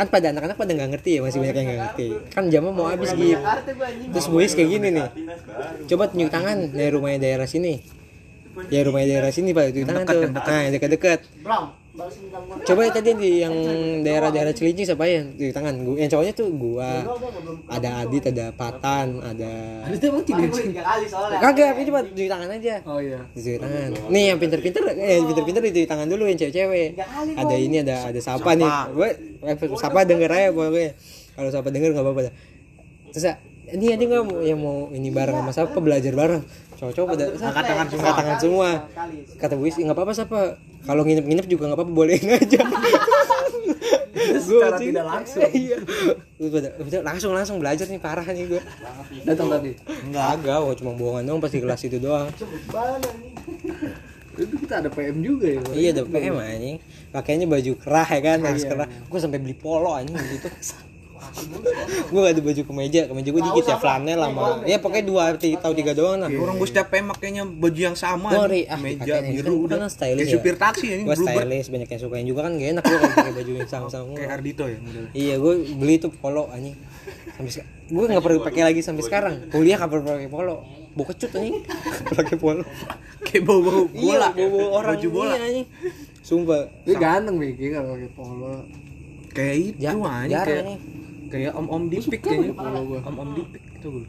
Kan 0.01 0.09
pada 0.09 0.33
anak-anak 0.33 0.57
pada 0.57 0.73
nggak 0.73 0.91
ngerti 0.97 1.11
ya 1.17 1.21
masih 1.21 1.45
banyak 1.45 1.57
yang 1.61 1.67
nggak 1.69 1.81
ngerti. 1.85 2.09
Kan 2.33 2.49
jamnya 2.49 2.73
mau 2.73 2.89
habis 2.89 3.13
gitu. 3.13 3.37
Terus 4.17 4.27
Bu 4.33 4.41
Iis 4.41 4.57
kayak 4.57 4.71
gini 4.81 4.89
nih. 4.97 5.09
Coba 5.93 6.09
tunjuk 6.09 6.33
tangan 6.33 6.73
dari 6.73 6.91
rumahnya 6.97 7.21
daerah 7.21 7.45
sini. 7.45 7.85
Ya 8.73 8.81
rumahnya 8.81 9.21
daerah 9.21 9.33
sini 9.33 9.53
Pak, 9.53 9.77
tunjuk 9.77 9.89
tangan 9.93 10.05
tuh. 10.09 10.25
Nah, 10.41 10.61
yang 10.73 10.73
Coba 12.71 12.87
ya 12.87 12.91
tadi 12.95 13.11
di 13.19 13.43
yang 13.43 13.55
daerah-daerah 14.07 14.55
Cilincing 14.55 14.87
siapa 14.87 15.11
ya 15.11 15.27
di 15.27 15.51
tangan 15.51 15.75
gua. 15.83 15.99
Yang 15.99 16.11
cowoknya 16.15 16.35
tuh 16.39 16.49
gua. 16.55 16.91
Ada 17.67 18.07
Adit, 18.07 18.31
ada 18.31 18.47
Patan, 18.55 19.19
ada 19.19 19.53
tuh 19.99 20.07
emang 20.15 20.23
soalnya. 21.11 21.39
Kagak, 21.43 21.75
ini 21.75 21.85
cuma 21.91 22.01
di 22.07 22.25
tangan 22.31 22.49
aja. 22.55 22.75
oh 22.87 23.03
iya 23.03 23.19
Di 23.35 23.59
tangan. 23.59 23.91
Nih 24.07 24.25
yang 24.31 24.39
pinter-pinter, 24.39 24.83
eh 24.95 25.19
yang 25.19 25.27
pinter-pinter 25.27 25.63
di 25.67 25.83
tangan 25.83 26.07
dulu 26.07 26.31
yang 26.31 26.39
cewek-cewek. 26.39 26.95
Ada 27.35 27.55
ini 27.59 27.77
ada 27.83 28.15
ada 28.15 28.21
Sapa 28.23 28.55
nih. 28.55 28.71
Gue 28.95 29.11
eh, 29.43 29.57
Sapa 29.75 30.07
denger 30.07 30.31
aja 30.31 30.49
pokoknya. 30.55 30.95
Kalau 31.35 31.51
Sapa 31.51 31.69
denger 31.75 31.91
nggak 31.91 32.07
apa-apa. 32.07 32.31
Terus 33.11 33.27
ini 33.71 33.87
aja 33.91 34.03
nggak 34.07 34.47
yang 34.47 34.59
mau 34.63 34.95
ini 34.95 35.11
bareng 35.11 35.43
sama 35.43 35.51
Sapa 35.51 35.79
belajar 35.83 36.15
bareng. 36.15 36.43
Cowok-cowok 36.81 37.09
pada 37.13 37.25
angkat 37.37 37.65
tangan 37.69 37.87
semua. 37.87 38.01
Angkat 38.09 38.17
tangan 38.25 38.39
semua. 38.41 38.69
Kata 39.37 39.53
Bu 39.55 39.65
Is, 39.69 39.77
nggak 39.77 39.97
apa-apa 39.97 40.13
Sapa. 40.17 40.41
Kalau 40.89 41.03
nginep-nginep 41.05 41.47
juga 41.47 41.69
nggak 41.69 41.79
apa-apa, 41.79 41.93
bolehin 41.93 42.33
aja. 42.33 42.61
secara 44.41 44.77
Gua, 44.77 44.81
tidak 44.81 45.05
langsung 45.07 45.43
Iya. 45.53 45.77
Udah, 46.41 46.73
langsung 47.05 47.33
langsung 47.37 47.57
belajar 47.61 47.87
nih 47.89 48.01
parah 48.01 48.25
nih 48.25 48.45
gue. 48.49 48.63
datang 49.25 49.49
tadi 49.53 49.73
Enggak, 50.09 50.27
agak, 50.41 50.59
oh, 50.61 50.75
cuma 50.77 50.93
bohongan 50.97 51.25
doang 51.27 51.41
pas 51.41 51.53
di 51.53 51.61
kelas 51.61 51.81
itu 51.87 51.99
doang. 52.01 52.29
itu 54.41 54.55
kita 54.65 54.75
ada 54.81 54.89
PM 54.89 55.21
juga 55.21 55.47
ya? 55.53 55.61
Iya 55.77 55.89
ada 56.01 56.03
PM 56.09 56.41
anjing 56.41 56.77
Pakainya 57.13 57.45
baju 57.45 57.73
kerah 57.77 58.09
ya 58.09 58.21
kan 58.25 58.39
Harus 58.41 58.65
kerah 58.65 58.89
Gue 58.89 59.21
sampai 59.21 59.37
beli 59.37 59.53
polo 59.53 59.93
anjing 59.93 60.17
gitu 60.17 60.49
Gue 62.11 62.21
gak 62.21 62.33
ada 62.33 62.43
baju 62.43 62.63
kemeja 62.65 63.01
Kemeja 63.07 63.29
gue 63.31 63.43
dikit 63.43 63.65
ya 63.65 63.77
flanel 63.77 64.19
sama 64.19 64.63
Ya 64.63 64.77
pokoknya 64.77 65.05
dua 65.05 65.23
ti- 65.35 65.55
atau 65.55 65.73
tiga 65.73 65.93
doang 65.93 66.19
lah. 66.19 66.29
Orang 66.29 66.57
gue 66.57 66.67
setiap 66.67 66.89
PM 66.89 67.07
makainya 67.09 67.43
baju 67.45 67.81
yang 67.83 67.95
sama. 67.95 68.29
Ri- 68.47 68.67
ah, 68.67 68.77
meja 68.77 68.99
pakainya 69.19 69.31
biru 69.33 69.47
kan- 69.47 69.65
udah. 69.65 69.77
kan 69.79 69.91
stylish 69.91 70.19
Kayak 70.21 70.27
ya. 70.27 70.37
supir 70.37 70.55
taksi 70.57 70.87
ini 70.89 71.03
Gue 71.03 71.17
stylish 71.17 71.69
banyak 71.69 71.89
yang 71.89 72.01
sukain 72.01 72.27
juga 72.27 72.41
kan 72.43 72.53
Gak 72.53 72.69
enak 72.71 72.83
gue 72.83 72.97
kalau 72.97 73.15
pakai 73.15 73.35
baju 73.35 73.53
yang 73.55 73.71
sama-sama. 73.71 74.11
Kayak 74.15 74.31
Ardito 74.33 74.65
ya 74.65 74.79
model. 74.79 75.05
Iya 75.13 75.35
gue 75.37 75.53
beli 75.75 75.95
tuh 75.97 76.11
polo 76.13 76.43
anjing. 76.49 76.77
Sampai 77.33 77.51
sekarang 77.51 77.71
Gue 77.91 78.05
gak 78.07 78.23
perlu 78.23 78.39
pakai 78.41 78.63
lagi 78.63 78.81
sampai 78.81 79.03
sekarang. 79.03 79.35
Kuliah 79.49 79.79
perlu 79.83 80.03
pakai 80.05 80.29
polo. 80.29 80.57
Bau 80.91 81.05
kecut 81.05 81.31
anjing. 81.33 81.63
Pakai 82.19 82.35
polo. 82.35 82.67
Kayak 83.21 83.43
bau-bau 83.45 83.87
bola. 83.87 84.29
Iya 84.35 84.47
bau 84.49 84.67
orang 84.75 84.99
Baju 84.99 85.09
bola. 85.09 85.35
Iya, 85.35 85.43
anjing. 85.45 85.67
Sumpah 86.21 86.67
Dia 86.83 86.97
ganteng 86.97 87.37
Miki 87.39 87.71
kalau 87.71 87.95
pakai 87.95 88.11
polo. 88.11 88.55
Kayak 89.31 89.55
itu 89.57 89.87
anjing 89.87 90.29
jarang 90.29 90.67
kayak 91.31 91.51
kayak 91.51 91.55
om-om 91.55 91.83
dipik 91.87 92.21
kayaknya. 92.21 92.53
Om-om 93.07 93.29
dipik 93.39 93.63
itu 93.79 93.89
gue. 93.89 94.07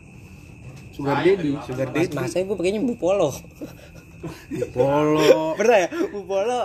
sugar 0.91 1.23
daddy 1.23 1.55
Sugar 1.63 1.87
Mas, 1.87 2.11
daddy. 2.11 2.15
masanya 2.19 2.43
gue 2.51 2.57
pakainya 2.59 2.81
bu 2.83 2.93
polo 2.99 3.31
Polo. 4.75 5.55
Pernah 5.59 5.77
ya? 5.81 5.89
Bu 6.13 6.19
Polo 6.27 6.61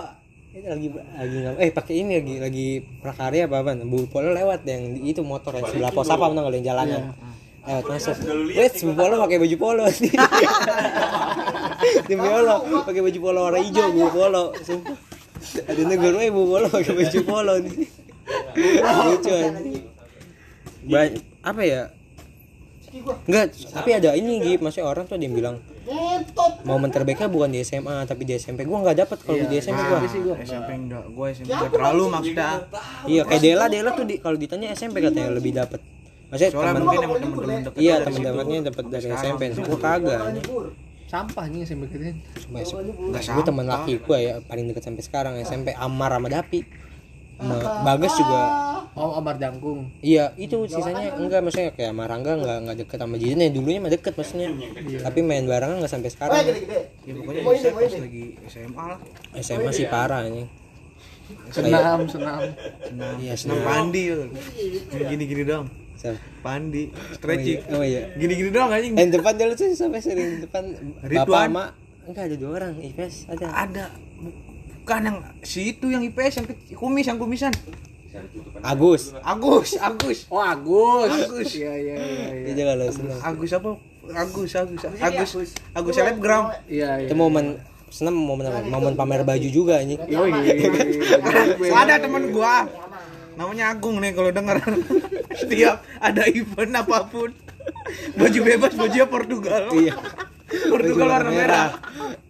ini 0.57 0.73
lagi 0.73 0.89
lagi 0.89 1.37
eh 1.61 1.69
pakai 1.69 1.93
ini 2.01 2.17
lagi 2.17 2.35
lagi 2.41 2.67
prakarya 2.81 3.45
apa 3.45 3.61
apa 3.61 3.77
Bu 3.85 4.09
Polo 4.09 4.33
lewat 4.33 4.65
yang 4.65 5.05
itu 5.05 5.21
motor 5.21 5.53
yang 5.53 5.69
sebelah 5.69 5.93
pos 5.93 6.09
apa 6.09 6.33
mana 6.33 6.49
yang 6.49 6.65
jalanan 6.65 7.13
lewat 7.61 7.85
masuk. 7.85 8.17
wes 8.57 8.73
Bu 8.81 8.97
Polo 8.97 9.21
pakai 9.21 9.37
baju 9.37 9.57
polo. 9.59 9.85
Demi 12.09 12.25
Allah 12.25 12.57
pakai 12.83 13.01
baju 13.05 13.19
polo 13.21 13.39
warna 13.45 13.59
hijau 13.61 13.87
Bu 13.93 14.09
Polo 14.09 14.43
sumpah. 14.65 14.97
Ada 15.67 15.81
negor 15.85 16.17
eh 16.17 16.31
Bu 16.33 16.41
Polo 16.49 16.67
pakai 16.73 16.93
baju 16.95 17.19
polo 17.21 17.53
nih. 17.61 17.87
Lucu 18.81 19.29
anjing. 19.29 19.96
Ba- 20.87 21.13
apa 21.43 21.61
ya 21.63 21.81
Enggak, 23.27 23.51
tapi 23.75 23.89
ada 23.93 24.15
ini 24.15 24.39
Gip, 24.41 24.63
maksudnya 24.63 24.87
orang 24.87 25.05
tuh 25.05 25.19
ada 25.19 25.25
yang 25.27 25.35
bilang 25.35 25.55
momen 26.67 26.91
terbaiknya 26.91 27.31
bukan 27.31 27.51
di 27.51 27.63
SMA 27.63 28.03
tapi 28.03 28.27
di 28.27 28.35
SMP 28.35 28.67
gua 28.67 28.83
nggak 28.83 29.07
dapet 29.07 29.17
kalau 29.23 29.39
di 29.39 29.55
SMP 29.55 29.79
gua 29.79 29.99
SMP 30.43 30.71
enggak, 30.75 31.03
gue 31.07 31.27
SMP 31.31 31.47
enggak 31.47 31.71
terlalu 31.71 32.03
maksudnya. 32.11 32.49
iya 33.07 33.21
kayak 33.23 33.41
Dela 33.43 33.65
Dela 33.71 33.89
tuh 33.95 34.03
di, 34.03 34.19
kalau 34.19 34.35
ditanya 34.35 34.75
SMP 34.75 34.99
katanya 34.99 35.31
lebih 35.31 35.55
dapet 35.55 35.79
maksudnya 36.27 36.51
Soalnya 36.51 36.67
temen 36.67 36.81
mungkin 36.83 36.99
emang 36.99 37.19
temen-temen 37.23 37.59
deket 37.63 37.79
iya 37.79 37.93
dari 37.95 38.03
temen 38.03 38.19
situ. 38.19 38.27
temennya 38.27 38.59
dapet 38.67 38.85
dari 38.91 39.07
SMP 39.15 39.41
gua 39.63 39.79
kagak 39.79 40.19
sampah 41.07 41.45
nih 41.47 41.61
SMP 41.63 41.83
kita 41.87 42.03
cuma 42.43 42.57
SMP 42.59 42.87
gua 43.31 43.43
teman 43.47 43.65
laki 43.67 43.93
gua 44.03 44.17
ya 44.19 44.33
paling 44.43 44.65
deket 44.67 44.83
sampai 44.83 45.03
sekarang 45.07 45.33
SMP 45.39 45.71
Amar 45.71 46.11
sama 46.11 46.27
Dapi 46.27 46.59
Bagas 47.83 48.13
juga 48.19 48.41
oh 48.97 49.11
Amar 49.13 49.37
Jangkung 49.37 49.93
Iya, 50.01 50.33
itu 50.35 50.65
sisanya 50.65 51.13
enggak 51.13 51.45
maksudnya 51.45 51.69
kayak 51.71 51.93
sama 51.93 52.03
Rangga 52.09 52.33
enggak 52.33 52.57
enggak 52.65 52.77
deket 52.81 52.97
sama 52.97 53.15
Jidan 53.15 53.45
ya 53.45 53.49
dulunya 53.53 53.79
mah 53.79 53.91
deket 53.93 54.13
maksudnya. 54.17 54.49
Tapi 55.05 55.19
main 55.21 55.45
barengan 55.45 55.77
enggak 55.77 55.93
sampai 55.93 56.09
sekarang. 56.09 56.41
Ya 57.05 57.13
pokoknya 57.13 57.41
bisa 57.45 57.69
pas 57.69 57.93
lagi 57.93 58.25
SMA 58.49 58.83
lah. 58.89 58.99
SMA 59.37 59.69
sih 59.71 59.85
parah 59.85 60.25
ini. 60.25 60.49
senam 61.51 62.07
senam 62.07 62.39
Iya, 63.19 63.35
Senang 63.35 63.59
senang. 63.59 63.67
Pandi 63.67 64.03
ya. 64.07 64.17
Gini-gini 65.11 65.43
doang. 65.43 65.67
Siapa? 65.97 66.17
Pandi, 66.39 66.83
stretching. 67.13 67.59
Oh 67.73 67.83
iya. 67.83 68.15
Gini-gini 68.15 68.49
doang 68.49 68.71
anjing. 68.71 68.95
Eh, 68.95 69.07
depan 69.11 69.33
dulu 69.35 69.53
sih 69.53 69.75
sampai 69.75 69.99
sering 69.99 70.41
depan 70.41 70.63
Ridwan. 71.03 71.27
Bapak 71.27 71.41
sama 71.45 71.63
enggak 72.07 72.23
ada 72.31 72.35
dua 72.39 72.51
orang, 72.55 72.73
Ives 72.79 73.27
ada. 73.27 73.45
Ada 73.51 73.85
bukan 74.81 75.01
yang 75.03 75.17
si 75.43 75.75
itu 75.75 75.91
yang 75.91 75.99
IPS 75.99 76.33
yang 76.39 76.47
kumis 76.79 77.05
yang 77.11 77.19
kumisan. 77.19 77.51
Agus. 78.59 79.13
Agus, 79.19 79.69
Agus. 79.75 80.19
oh 80.27 80.39
Agus 80.39 81.11
Agus 81.11 81.49
iya 81.53 81.73
iya 81.73 81.95
iya 81.95 82.27
iya 82.33 82.47
Itu 82.49 82.61
kalau 82.63 82.85
senang. 82.89 83.19
Agus 83.21 83.51
apa? 83.51 83.69
Agus, 84.07 84.51
Agus, 84.53 84.81
Agus, 84.97 85.31
Agus 85.73 85.93
selebgram. 85.93 86.43
iya 86.65 86.97
iya 86.97 87.07
Itu 87.07 87.15
momen 87.15 87.59
senang 87.87 88.15
momen 88.15 88.45
apa? 88.45 88.59
Momen 88.63 88.93
pamer 88.93 89.21
baju 89.21 89.47
juga 89.47 89.79
anjing. 89.79 89.99
Yo, 90.05 90.25
iya, 90.25 90.39
iya, 90.43 90.53
iya, 90.55 90.71
iya. 91.55 91.71
Ada 91.73 91.93
teman 92.01 92.29
gua 92.29 92.67
namanya 93.33 93.69
Agung 93.69 94.01
nih 94.01 94.11
kalau 94.11 94.33
denger 94.33 94.57
setiap 95.39 95.85
ada 95.97 96.25
event 96.25 96.73
apa 96.73 97.05
pun 97.05 97.29
baju 98.13 98.39
bebas 98.41 98.73
bajunya 98.73 99.05
Portugal 99.05 99.69
Iya. 99.69 99.93
Portugal 100.67 101.07
warna 101.07 101.29
merah 101.29 101.67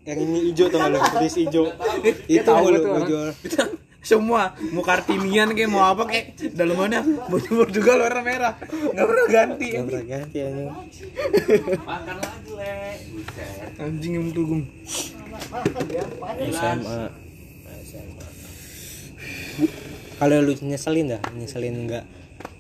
Yang 0.04 0.20
ini 0.24 0.40
hijau 0.52 0.68
tuh 0.68 0.80
kalau 0.80 1.00
tulis 1.00 1.36
hijau. 1.38 1.64
Itu 2.28 2.42
tahu 2.42 2.66
lu 2.72 2.80
orang. 2.80 3.04
baju. 3.04 3.16
Semua. 4.08 4.56
Mau 4.72 4.80
kartimian 4.80 5.52
kayak 5.52 5.68
mau 5.68 5.84
apa 5.84 6.08
kayak 6.08 6.56
dalamannya 6.56 7.04
baju 7.28 7.50
Portugal 7.68 8.08
warna 8.08 8.22
merah. 8.24 8.54
Nggak 8.72 9.06
pernah 9.12 9.28
ganti 9.28 9.68
Yang 9.76 9.86
pernah 9.92 10.06
ganti 10.08 10.38
anjing. 10.40 10.68
anjing 13.78 14.14
yang 14.18 14.28
tunggu 14.34 14.58
SMA 16.50 17.00
SMA 17.86 18.28
kalau 20.18 20.38
lu 20.42 20.54
nyeselin 20.66 21.14
dah 21.14 21.22
nyeselin 21.38 21.86
enggak 21.86 22.06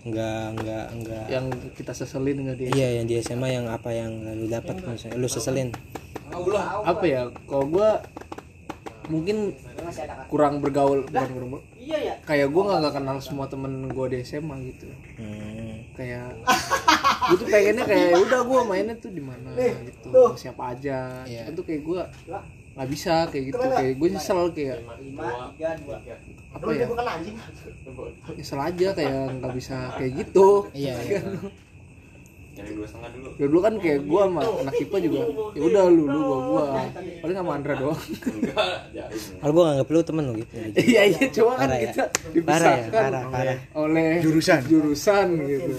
enggak 0.06 0.44
enggak 0.54 0.86
enggak 0.94 1.26
yang 1.28 1.46
kita 1.74 1.92
seselin 1.92 2.38
nggak 2.46 2.58
dia? 2.62 2.70
Iya 2.72 2.88
yang 3.02 3.06
di 3.10 3.16
SMA 3.20 3.48
yang 3.50 3.66
apa 3.68 3.90
yang 3.92 4.14
lu 4.38 4.46
dapat 4.48 4.78
lu 5.18 5.28
seselin. 5.28 5.74
Apa 6.86 7.04
ya? 7.04 7.28
Kalau 7.50 7.66
gua 7.68 8.00
mungkin 9.08 9.56
kurang 10.28 10.60
bergaul 10.60 11.04
bukan 11.04 11.30
kurang 11.30 11.50
ber- 11.50 11.65
Iya 11.78 11.98
ya. 11.98 12.13
kayak 12.22 12.48
gua 12.50 12.62
nggak 12.78 12.93
kenal 12.93 13.17
semua 13.17 13.48
temen 13.48 13.88
gua 13.88 14.08
di 14.08 14.20
SMA 14.22 14.56
gitu. 14.67 14.88
Hmm. 15.15 15.88
kayak 15.93 16.30
gue 17.26 17.38
tuh 17.38 17.48
pengennya 17.48 17.84
kayak 17.84 18.08
"Ya 18.08 18.17
udah 18.20 18.41
gua 18.43 18.62
mainnya 18.63 18.93
tuh 18.93 19.10
di 19.10 19.20
mana? 19.20 19.50
Gitu 19.56 20.12
siapa 20.36 20.76
aja. 20.76 21.24
Iya. 21.24 21.50
itu 21.50 21.62
kayak 21.62 21.82
gua 21.82 22.02
nggak 22.78 22.89
bisa 22.89 23.26
kayak 23.28 23.43
gitu. 23.48 23.58
Kayak 23.58 23.93
gue 23.96 24.08
nyesel 24.12 24.39
kayak 24.52 24.78
apa 26.54 26.70
ya? 26.72 26.88
nyesel 28.30 28.60
aja 28.62 28.88
kayak 28.93 29.24
nggak 29.34 29.54
bisa 29.56 29.78
kayak 29.96 30.12
gitu. 30.15 30.48
Iya 30.72 30.93
iya 31.02 31.22
Ya 33.38 33.46
dulu. 33.46 33.60
Kan 33.60 33.74
kayak 33.78 34.00
gua 34.04 34.22
sama 34.26 34.41
anak 34.62 34.74
IPA 34.78 34.98
juga. 35.04 35.20
Ya 35.54 35.62
udah 35.63 35.84
lu 35.88 36.04
lu 36.04 36.20
gua 36.20 36.38
gua. 36.43 36.63
Paling 37.22 37.36
sama 37.36 37.52
Andra 37.54 37.74
doang. 37.76 38.02
Kalau 39.38 39.52
gua 39.54 39.63
nganggap 39.70 39.88
lu 39.88 40.00
temen 40.02 40.24
lu 40.26 40.34
gitu. 40.38 40.54
Iya 40.76 41.02
iya 41.08 41.22
cuma 41.30 41.54
kan 41.56 41.67
ya? 41.70 41.78
kita 41.89 42.04
ya 42.04 42.32
dipisahkan 42.34 42.91
parah 42.91 43.24
parah. 43.30 43.58
oleh 43.76 44.20
Jurusan. 44.20 44.60
jurusan. 44.65 45.28
Gitu. 45.39 45.74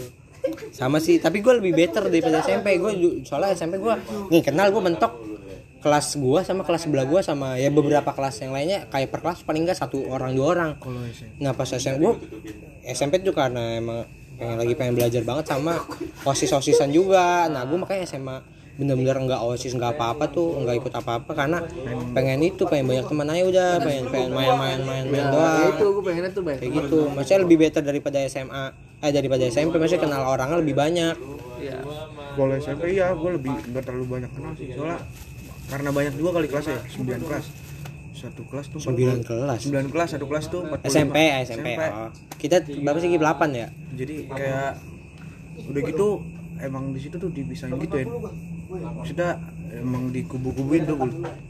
Sama 0.71 0.99
sih 0.99 1.19
tapi 1.19 1.41
gua 1.41 1.59
lebih 1.59 1.75
better 1.75 2.07
daripada 2.07 2.41
SMP 2.41 2.79
gua 2.79 2.93
ju- 2.93 3.21
soalnya 3.23 3.53
SMP 3.53 3.77
gua 3.77 3.99
nih 4.29 4.41
kenal 4.41 4.71
gua 4.71 4.83
mentok 4.85 5.13
kelas 5.79 6.17
gua 6.17 6.43
sama 6.43 6.63
kelas 6.63 6.87
sebelah 6.87 7.07
gua 7.07 7.21
sama 7.21 7.55
ya 7.55 7.71
beberapa 7.71 8.11
kelas 8.11 8.43
yang 8.43 8.51
lainnya 8.51 8.87
kayak 8.89 9.09
per 9.09 9.21
kelas 9.21 9.43
paling 9.43 9.63
enggak 9.63 9.79
satu 9.79 10.09
orang 10.09 10.33
dua 10.33 10.47
orang. 10.53 10.71
Nah 11.39 11.53
pas 11.53 11.69
SMP 11.69 12.01
gua 12.01 12.15
SMP 12.83 13.21
tuh 13.21 13.31
karena 13.31 13.77
emang 13.77 14.03
pengen 14.39 14.57
lagi 14.57 14.73
pengen 14.79 14.95
belajar 14.95 15.23
banget 15.27 15.45
sama 15.51 15.75
osis 16.23 16.55
osisan 16.55 16.95
juga. 16.95 17.51
Nah 17.51 17.67
gua 17.67 17.85
makanya 17.85 18.07
SMA 18.07 18.39
bener-bener 18.79 19.19
nggak 19.19 19.43
osis 19.43 19.75
nggak 19.75 19.99
apa-apa 19.99 20.31
tuh 20.31 20.55
nggak 20.63 20.79
ikut 20.79 20.95
apa-apa 20.95 21.35
karena 21.35 21.59
pengen 22.15 22.47
itu 22.47 22.63
pengen 22.71 22.87
banyak 22.87 23.11
teman 23.11 23.27
aja 23.27 23.43
udah 23.51 23.71
pengen 23.83 24.05
pengen 24.07 24.31
main-main 24.31 24.79
main-main 24.87 25.19
ya 25.19 25.35
doang. 25.35 25.71
itu 25.75 25.87
gue 25.91 26.05
pengennya 26.07 26.31
tuh 26.31 26.43
banyak 26.47 26.61
kayak 26.63 26.73
gitu. 26.79 27.01
Maksudnya 27.11 27.41
lebih 27.43 27.57
better 27.59 27.83
daripada 27.83 28.19
SMA 28.31 28.65
eh 29.03 29.11
daripada 29.11 29.43
SMP 29.51 29.83
maksudnya 29.83 30.03
kenal 30.07 30.23
orangnya 30.31 30.63
lebih 30.63 30.79
banyak. 30.79 31.15
Ya 31.59 31.83
kalau 32.39 32.55
SMP 32.55 32.95
ya 32.95 33.11
gue 33.19 33.31
lebih 33.35 33.51
nggak 33.51 33.83
terlalu 33.83 34.07
banyak 34.07 34.31
kenal 34.31 34.53
sih. 34.55 34.71
Soalnya 34.71 34.99
karena 35.69 35.91
banyak 35.91 36.15
juga 36.15 36.31
kali 36.39 36.47
kelas 36.47 36.67
ya 36.71 36.79
9 37.03 37.29
kelas 37.29 37.45
satu 38.19 38.43
kelas 38.51 38.67
tuh 38.75 38.81
9 38.83 39.23
kelas. 39.23 39.61
9 39.71 39.95
kelas 39.95 40.09
satu 40.19 40.27
kelas 40.27 40.45
tuh 40.51 40.67
45. 40.67 40.91
SMP 40.91 41.17
SMP 41.47 41.69
oh. 41.79 42.11
kita 42.35 42.57
berapa 42.83 42.99
sih 42.99 43.15
8 43.15 43.23
ya? 43.55 43.69
Jadi 43.95 44.17
kayak 44.27 44.71
udah 45.69 45.83
gitu 45.87 46.09
emang 46.59 46.91
di 46.91 47.01
situ 47.03 47.17
tuh 47.17 47.31
dibisain 47.31 47.71
gitu 47.79 47.97
ya. 48.03 48.07
Maksudnya 48.69 49.31
emang 49.69 50.11
di 50.11 50.25
kubu-kubuin 50.25 50.83
tuh 50.89 50.97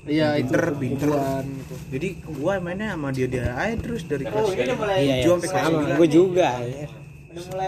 iya 0.07 0.35
itu 0.37 0.50
Pinter, 0.52 0.64
pinter. 0.76 1.09
gitu. 1.09 1.74
Jadi 1.94 2.09
gua 2.38 2.59
mainnya 2.59 2.94
sama 2.94 3.09
dia 3.14 3.26
dia 3.31 3.54
aja 3.54 3.74
terus 3.78 4.04
dari 4.04 4.24
kelas. 4.26 4.52
Iya 4.54 4.64
iya. 4.98 5.14
Tujuh 5.24 5.33
sampai 5.40 5.48
kelas 5.48 5.96
gue 5.98 6.09
juga. 6.11 6.50
ya. 6.62 6.87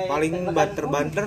Paling 0.09 0.33
banter-banter 0.51 1.27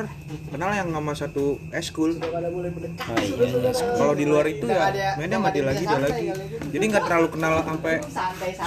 kenal 0.52 0.72
yang 0.76 0.90
sama 0.92 1.14
satu 1.16 1.58
eskul. 1.72 2.18
Oh 2.20 3.18
iya. 3.20 3.72
kalau 3.98 4.14
di 4.14 4.26
luar 4.28 4.46
itu 4.50 4.66
ya 4.68 5.16
mainnya 5.20 5.40
dia 5.52 5.64
lagi 5.64 5.84
dia 5.84 6.00
lagi. 6.00 6.26
jadi 6.72 6.84
nggak 6.90 7.04
terlalu 7.08 7.28
kenal 7.32 7.54
sampai 7.64 7.96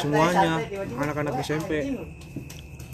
semuanya 0.01 0.53
anak-anak 0.97 1.35
SMP 1.43 1.97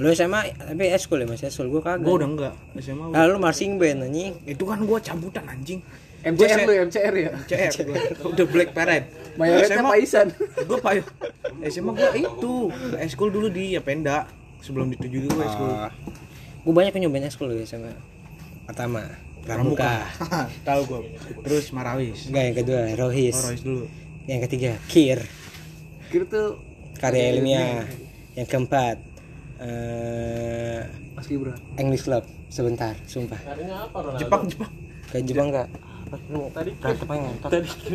lu 0.00 0.08
SMA 0.16 0.56
tapi 0.56 0.84
eskul 0.88 1.20
ya 1.20 1.26
mas? 1.28 1.44
Eskul 1.44 1.68
gue 1.68 1.84
kagak. 1.84 2.02
Gua 2.02 2.14
udah 2.18 2.28
enggak 2.32 2.54
SMA 2.80 3.12
udah. 3.12 3.22
ah, 3.22 3.28
lu 3.28 3.38
marching 3.38 3.76
band 3.76 4.08
anjing. 4.08 4.34
Itu 4.48 4.64
kan 4.64 4.82
gua 4.88 4.98
cabutan 4.98 5.44
anjing. 5.46 5.84
MCR 6.22 6.58
lu 6.64 6.72
MCR 6.88 7.14
ya? 7.14 7.30
CR 7.44 7.72
gua. 7.86 7.96
udah 8.32 8.46
Black 8.48 8.70
Parade. 8.72 9.06
Mayoritasnya 9.36 9.84
Paisan. 9.84 10.28
Gue 10.64 10.78
payu 10.80 11.02
SMA 11.68 11.92
gue 11.92 12.10
itu. 12.24 12.54
Eskul 12.98 13.28
dulu 13.28 13.52
di 13.52 13.76
ya 13.76 13.82
Penda 13.84 14.24
sebelum 14.62 14.94
dituju 14.94 15.28
dulu 15.28 15.38
eskul 15.42 15.70
gue 16.62 16.72
banyak 16.72 16.94
yang 16.94 17.10
nyobain 17.10 17.26
eskul 17.26 17.50
di 17.50 17.66
SMA 17.66 17.90
pertama 18.66 19.02
Pramuka. 19.42 20.06
Tahu 20.68 20.80
gue 20.86 20.98
terus 21.42 21.74
Marawis. 21.74 22.30
Enggak 22.30 22.44
yang 22.46 22.56
kedua 22.62 22.80
Rohis. 22.94 23.34
Oh, 23.34 23.50
Royce 23.50 23.64
dulu. 23.66 23.84
Yang 24.30 24.40
ketiga 24.46 24.78
Kir. 24.86 25.18
Kira 26.14 26.24
tuh 26.30 26.62
karya 27.02 27.34
ilmiah. 27.34 27.82
yang 28.38 28.46
keempat 28.46 29.02
eh 29.58 30.86
Mas 31.18 31.26
Gibran. 31.26 31.58
English 31.74 32.06
Club. 32.06 32.22
Sebentar 32.46 32.94
sumpah. 33.10 33.42
Jepang 34.14 34.46
Jepang. 34.46 34.70
Ke 35.10 35.18
Jepang 35.26 35.50
enggak 35.50 35.68
tadi 36.52 36.76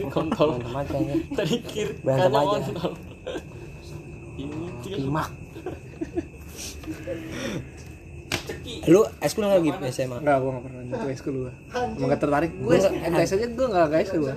kontol 0.09 0.57
berantem 0.57 0.73
aja 0.73 0.97
ya 0.97 1.15
tadi 1.37 1.61
kir 1.61 1.93
berantem 2.01 2.33
aja. 2.33 2.57
kontol. 2.65 2.91
Ini 4.41 4.67
kir. 4.81 5.05
Timak 5.05 5.27
lu 8.87 9.01
eskul 9.19 9.43
nggak 9.45 9.61
gitu 9.63 9.79
SMA 9.91 10.17
enggak 10.23 10.37
gua 10.39 10.49
enggak 10.55 10.65
pernah 10.65 10.81
nyentuh 10.87 11.09
eskul 11.11 11.35
gua. 11.45 11.53
Emang 11.75 12.09
gak 12.11 12.21
tertarik. 12.23 12.51
Gua 12.57 12.75
MTS 12.87 13.31
aja 13.35 13.45
gua 13.51 13.65
enggak 13.67 13.85
enggak 13.87 14.01
eskul 14.07 14.19
gua. 14.23 14.33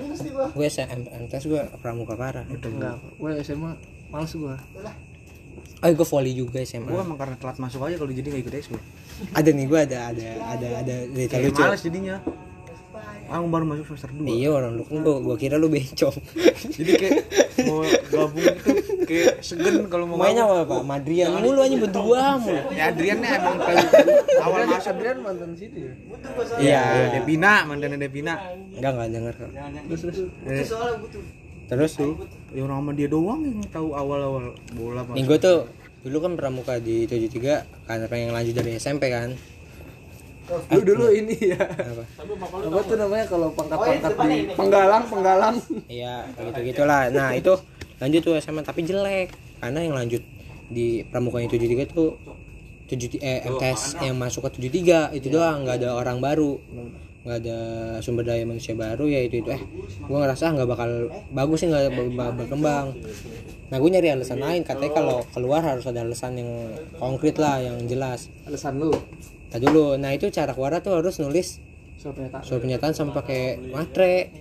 Gue 0.50 0.66
SM 0.66 0.88
MTS 1.28 1.44
gue 1.46 1.60
pramuka 1.78 2.14
parah. 2.18 2.44
Enggak 2.50 2.98
gua 3.18 3.30
SMA 3.40 3.72
males 4.10 4.32
gua. 4.34 4.56
Oh 5.80 5.88
gue 5.88 6.06
volley 6.12 6.36
juga 6.36 6.60
SMA 6.60 6.92
gue 6.92 7.00
emang 7.00 7.16
karena 7.16 7.40
telat 7.40 7.56
masuk 7.56 7.88
aja 7.88 7.96
kalau 7.96 8.12
jadi 8.12 8.28
nggak 8.28 8.42
ikut 8.44 8.54
eskul 8.60 8.80
ada 9.32 9.48
nih 9.48 9.64
gue 9.64 9.80
ada 9.80 9.98
ada 10.12 10.28
ada 10.52 10.68
ada 10.84 10.96
cerita 11.08 11.40
lucu. 11.40 11.60
males 11.64 11.80
jadinya 11.80 12.16
aku 13.30 13.46
baru 13.46 13.64
masuk 13.64 13.84
semester 13.94 14.10
2 14.10 14.26
iya 14.26 14.50
orang 14.50 14.74
lu 14.74 14.82
kan 14.82 15.06
gua, 15.06 15.22
gua 15.22 15.36
kira 15.38 15.54
lu 15.54 15.70
bencong. 15.70 16.16
Jadi 16.74 16.90
kayak 16.98 17.22
mau 17.70 17.86
gabung 18.10 18.42
itu 18.42 18.70
kayak 19.06 19.32
segen 19.38 19.86
kalau 19.86 20.10
mau 20.10 20.18
mainnya 20.18 20.50
apa 20.50 20.66
pak? 20.66 20.82
Madrian 20.82 21.38
mulu 21.38 21.60
aja 21.62 21.76
berdua 21.78 22.22
mulu. 22.42 22.62
Ya 22.74 22.90
Adrian 22.90 23.18
nih 23.22 23.30
emang 23.38 23.56
tahu. 23.62 23.78
Awal 24.42 24.60
masuk 24.66 24.90
Adrian 24.98 25.18
mantan 25.22 25.50
situ 25.54 25.78
ya? 25.78 25.92
Iya. 26.58 26.58
Ya 26.58 26.82
iya 26.82 27.06
Devina 27.14 27.52
mantannya 27.64 27.98
Devina. 28.02 28.34
Enggak 28.74 28.90
enggak 28.98 29.08
denger 29.14 29.34
kok 29.38 29.50
terus 29.86 30.00
terus. 30.02 30.18
Eh, 30.46 30.66
terus? 31.70 31.92
Tuh 31.94 32.14
ya 32.50 32.66
orang 32.66 32.82
sama 32.82 32.92
dia 32.98 33.06
doang 33.06 33.46
yang 33.46 33.62
tahu 33.70 33.94
awal-awal 33.94 34.58
bola 34.74 35.06
nih 35.14 35.22
gue 35.22 35.38
tuh 35.38 35.70
dulu 36.02 36.18
kan 36.18 36.32
pramuka 36.34 36.82
di 36.82 37.06
73 37.06 37.86
karena 37.86 38.06
pengen 38.10 38.34
lanjut 38.34 38.54
dari 38.58 38.74
SMP 38.74 39.06
kan 39.12 39.36
lu 40.50 40.80
dulu 40.82 41.06
ini 41.14 41.36
ya. 41.54 41.62
Apa 41.62 42.34
apa 42.50 42.80
tuh 42.86 42.96
namanya 42.98 43.24
kalau 43.30 43.48
pangkat-pangkat 43.54 44.12
di 44.26 44.38
penggalang 44.54 45.04
penggalang. 45.06 45.56
Iya 45.86 46.26
gitu 46.34 46.60
gitulah. 46.74 47.10
Nah 47.10 47.34
itu 47.34 47.54
lanjut 48.02 48.20
tuh 48.24 48.34
SMA 48.42 48.62
tapi 48.66 48.82
jelek. 48.82 49.30
Karena 49.60 49.84
yang 49.84 49.94
lanjut 49.94 50.22
di 50.70 51.02
pramuka 51.06 51.42
itu 51.42 51.58
73 51.58 51.90
tuh 51.90 52.16
7 52.90 53.22
eh 53.22 53.46
MTS 53.46 54.02
yang 54.02 54.18
masuk 54.18 54.50
ke 54.50 54.66
73 54.66 55.14
itu 55.14 55.30
doang 55.30 55.62
nggak 55.62 55.84
ada 55.84 55.94
orang 55.94 56.18
baru. 56.18 56.58
Nggak 57.20 57.38
ada 57.44 57.58
sumber 58.00 58.24
daya 58.24 58.48
manusia 58.48 58.72
baru 58.72 59.04
ya 59.04 59.20
itu 59.20 59.44
itu. 59.44 59.50
Eh 59.52 59.60
gue 60.02 60.18
ngerasa 60.18 60.56
nggak 60.56 60.68
bakal 60.68 60.90
bagus 61.30 61.62
sih 61.62 61.68
nggak 61.68 61.92
berkembang. 62.34 62.96
Nah 63.70 63.76
gue 63.78 63.90
nyari 63.92 64.08
alasan 64.16 64.40
lain. 64.40 64.64
Katanya 64.64 64.92
kalau 64.96 65.22
keluar 65.30 65.60
harus 65.62 65.84
ada 65.84 66.00
alasan 66.02 66.40
yang 66.40 66.50
konkret 66.96 67.36
lah 67.36 67.60
yang 67.60 67.84
jelas. 67.86 68.32
Alasan 68.48 68.80
lu 68.80 68.90
Tadi 69.50 69.64
dulu. 69.66 69.98
Nah 69.98 70.14
itu 70.14 70.30
cara 70.30 70.54
keluar 70.54 70.78
tuh 70.78 70.94
harus 70.94 71.18
nulis 71.18 71.58
pernyataan. 72.00 72.42
surat 72.46 72.60
pernyataan 72.64 72.92
sama 72.96 73.10
pakai 73.12 73.60
matre. 73.68 74.32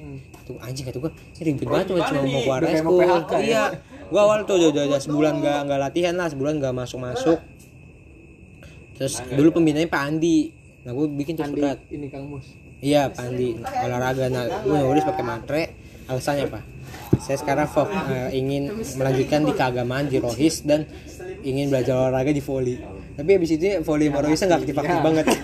Tuh 0.48 0.56
anjing 0.64 0.88
kata 0.88 0.98
ini 0.98 1.42
ribet 1.54 1.68
banget 1.68 1.86
tuh 1.92 1.96
cuma 2.00 2.22
mau 2.24 2.42
mau 2.42 2.66
eskul 2.66 2.98
PHK 3.04 3.32
ya? 3.38 3.42
iya. 3.44 3.64
gue 4.10 4.18
awal 4.18 4.42
tuh 4.50 4.58
udah, 4.58 4.90
udah, 4.90 4.98
sebulan 4.98 5.34
nggak 5.38 5.60
nggak 5.70 5.80
latihan 5.86 6.18
lah 6.18 6.26
sebulan 6.34 6.58
nggak 6.58 6.74
masuk 6.74 6.98
masuk 6.98 7.38
terus 8.98 9.22
dulu 9.30 9.62
pembinanya 9.62 9.86
Pak 9.86 10.02
Andi. 10.02 10.50
Nah 10.88 10.92
gue 10.96 11.06
bikin 11.14 11.38
tuh 11.38 11.46
surat. 11.46 11.78
ini 11.94 12.08
Kang 12.10 12.26
Mus. 12.26 12.50
Iya 12.82 13.14
Pak 13.14 13.30
Andi. 13.30 13.62
Olahraga. 13.62 14.26
Nah 14.32 14.44
gue 14.66 14.78
nulis 14.80 15.04
pakai 15.06 15.26
matre. 15.26 15.64
Alasannya 16.10 16.50
apa? 16.50 16.66
Saya 17.22 17.38
sekarang 17.38 17.70
fok, 17.70 17.86
eh, 17.86 18.34
ingin 18.34 18.74
melanjutkan 18.98 19.46
di 19.46 19.54
keagamaan 19.54 20.10
di 20.10 20.18
Rohis 20.18 20.66
dan 20.66 20.90
ingin 21.46 21.70
belajar 21.70 22.10
olahraga 22.10 22.34
di 22.34 22.42
volley 22.42 22.82
tapi 23.20 23.36
habis 23.36 23.52
itu 23.52 23.84
volley 23.84 24.08
sama 24.08 24.24
Rohisnya 24.24 24.48
nggak 24.48 24.60
aktif-aktif 24.64 24.96
Iya. 24.96 25.04
banget. 25.04 25.26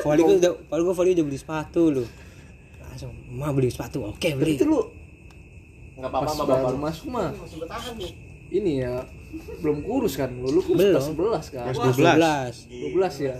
Volley 0.00 0.22
gue 0.24 0.36
udah 0.36 0.52
kalau 0.64 0.82
gue 0.84 0.94
volley 0.94 1.12
udah 1.14 1.24
beli 1.24 1.38
sepatu 1.38 1.82
lu. 1.90 2.04
Langsung 2.80 3.12
mau 3.30 3.52
beli 3.52 3.70
sepatu. 3.70 4.02
Oke 4.08 4.34
beli. 4.34 4.58
itu 4.58 4.66
lu 4.66 4.82
nggak 5.94 6.08
apa-apa 6.08 6.30
sama 6.30 6.44
bapak 6.48 6.74
masuk 6.74 7.06
mah. 7.08 7.30
Ini 8.48 8.72
ya 8.80 8.92
belum 9.60 9.84
kurus 9.84 10.16
kan? 10.16 10.32
Lu 10.32 10.48
lu 10.48 10.60
kurus 10.64 10.80
Belum. 10.80 10.96
kelas 11.12 11.44
11 11.44 11.54
kan 11.54 11.64
Kelas 11.68 12.66
12 12.72 12.96
12 12.96 13.28
ya? 13.28 13.34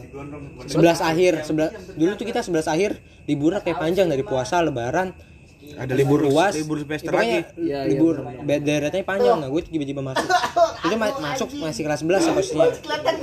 11 0.68 1.00
akhir 1.02 1.32
11 1.48 1.96
dulu 1.96 2.10
tuh 2.14 2.26
kita 2.28 2.40
11 2.44 2.68
akhir 2.68 2.90
liburnya 3.24 3.60
kayak 3.64 3.78
panjang 3.80 4.04
dari 4.04 4.20
puasa 4.20 4.60
lebaran 4.60 5.16
ada 5.74 5.92
libur 5.92 6.22
luas. 6.22 6.52
libur 6.54 6.78
semester 6.78 7.10
Ya, 7.10 7.18
lagi. 7.18 7.38
Iya, 7.56 7.78
libur 7.86 8.14
bed 8.22 8.60
daerahnya 8.62 9.02
panjang. 9.02 9.36
Nah 9.36 9.48
gue 9.48 9.60
tiba-tiba 9.62 10.00
masuk. 10.00 10.24
Itu 10.84 10.94
ma- 10.94 11.18
masuk 11.18 11.48
masih 11.58 11.82
kelas 11.82 12.00
11 12.00 12.08
ya 12.20 12.32
posisinya 12.32 12.68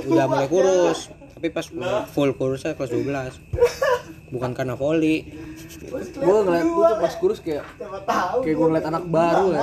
udah 0.06 0.26
mulai 0.26 0.46
kurus. 0.46 1.10
Tapi 1.34 1.48
pas 1.48 1.66
full 2.08 2.30
kurusnya 2.32 2.72
kelas 2.72 2.90
12 2.90 3.02
bukan 4.26 4.50
karena 4.52 4.74
volley 4.74 5.22
gua 6.18 6.42
ngeliat 6.42 6.66
tuh 6.66 6.96
pas 6.98 7.14
kurus 7.18 7.38
kayak 7.42 7.64
kayak 8.42 8.56
gua 8.58 8.66
ngeliat 8.70 8.86
anak 8.90 9.04
baru 9.06 9.46
ya. 9.54 9.60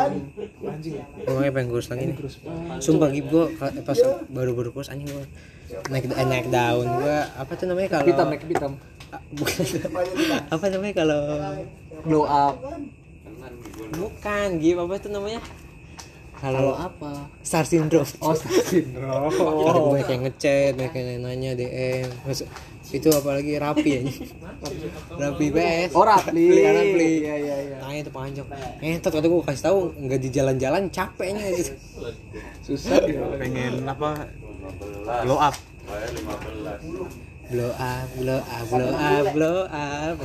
Anjing 0.63 0.95
gue 0.99 1.31
makanya 1.31 1.53
pengen 1.55 1.69
kurus 1.71 1.87
lagi 1.91 2.03
nih. 2.11 2.17
sumpah 2.79 3.09
gitu 3.11 3.27
gue 3.29 3.45
pas 3.83 3.97
baru-baru 4.31 4.69
kurus 4.71 4.87
anjing 4.87 5.07
gue 5.07 5.25
naik 5.89 6.05
eh, 6.11 6.27
naik 6.27 6.47
daun 6.53 6.87
gue 7.01 7.17
apa 7.33 7.51
tuh 7.57 7.65
namanya 7.65 7.89
kalau 7.97 8.05
hitam 8.07 8.27
naik 8.29 8.43
hitam. 8.45 8.73
Ah, 9.13 9.21
bukan. 9.29 9.65
Apa 10.49 10.65
namanya 10.73 10.93
kalau 11.05 11.21
glow 12.01 12.25
up. 12.25 12.55
Bukan 13.93 14.47
gitu 14.57 14.81
apa 14.81 14.95
tuh 14.97 15.11
namanya 15.13 15.39
kalau 16.43 16.75
kalau 16.75 16.75
apa? 16.75 17.11
Star 17.39 17.63
syndrome. 17.63 18.03
Oh 18.19 18.35
syndrome. 18.35 19.31
Ada 19.63 19.79
banyak 19.79 20.09
yang 20.09 20.21
ngechat 20.27 20.71
banyak 20.75 20.93
yang 20.93 21.23
nanya 21.23 21.51
DM 21.55 22.07
Maksud- 22.21 22.51
itu 22.93 23.09
apalagi 23.09 23.57
rapi 23.57 23.89
ya 23.89 24.01
rapi 25.17 25.49
bes 25.49 25.97
oh 25.97 26.05
rapli 26.05 26.61
Rapli. 26.61 27.25
iya 27.25 27.35
iya 27.39 27.55
iya. 27.65 27.77
Tanya 27.79 27.99
itu 28.03 28.11
panjang. 28.11 28.45
Ngentot 28.77 29.09
kata 29.09 29.25
gue 29.25 29.41
kasih 29.41 29.63
tahu 29.65 29.77
nggak 29.97 30.19
di 30.19 30.29
jalan-jalan 30.29 30.83
capeknya 30.91 31.47
gitu. 31.57 31.73
Susah. 32.61 33.01
Pengen 33.39 33.87
apa? 33.87 34.29
Glow 35.25 35.39
up. 35.41 35.55
Blow 37.49 37.71
up 37.71 38.07
blow 38.13 38.39
up 38.39 38.65
blow 38.67 38.91
up 38.93 39.25
blow 39.31 39.57
up. 39.65 40.15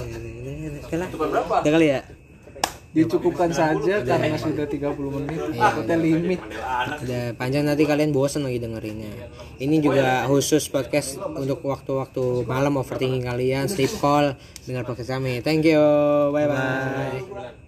Udah 0.92 1.70
kali 1.72 1.86
ya 1.88 2.00
dicukupkan 2.98 3.50
saja 3.54 4.02
karena 4.02 4.34
sudah 4.34 4.66
30 4.66 5.16
menit. 5.22 5.40
Takutnya 5.54 5.96
limit. 5.96 6.40
Udah 7.06 7.24
panjang 7.38 7.62
nanti 7.62 7.86
kalian 7.86 8.10
bosen 8.10 8.42
lagi 8.42 8.58
dengerinnya. 8.58 9.30
Ini 9.62 9.76
juga 9.78 10.26
khusus 10.26 10.66
podcast 10.66 11.22
untuk 11.38 11.62
waktu-waktu 11.62 12.42
malam 12.42 12.82
overthinking 12.82 13.22
kalian 13.22 13.70
sleep 13.70 13.94
call 14.02 14.34
dengar 14.66 14.82
podcast 14.82 15.14
kami. 15.14 15.38
Thank 15.46 15.70
you. 15.70 15.82
Bye 16.34 16.46
bye 16.50 17.54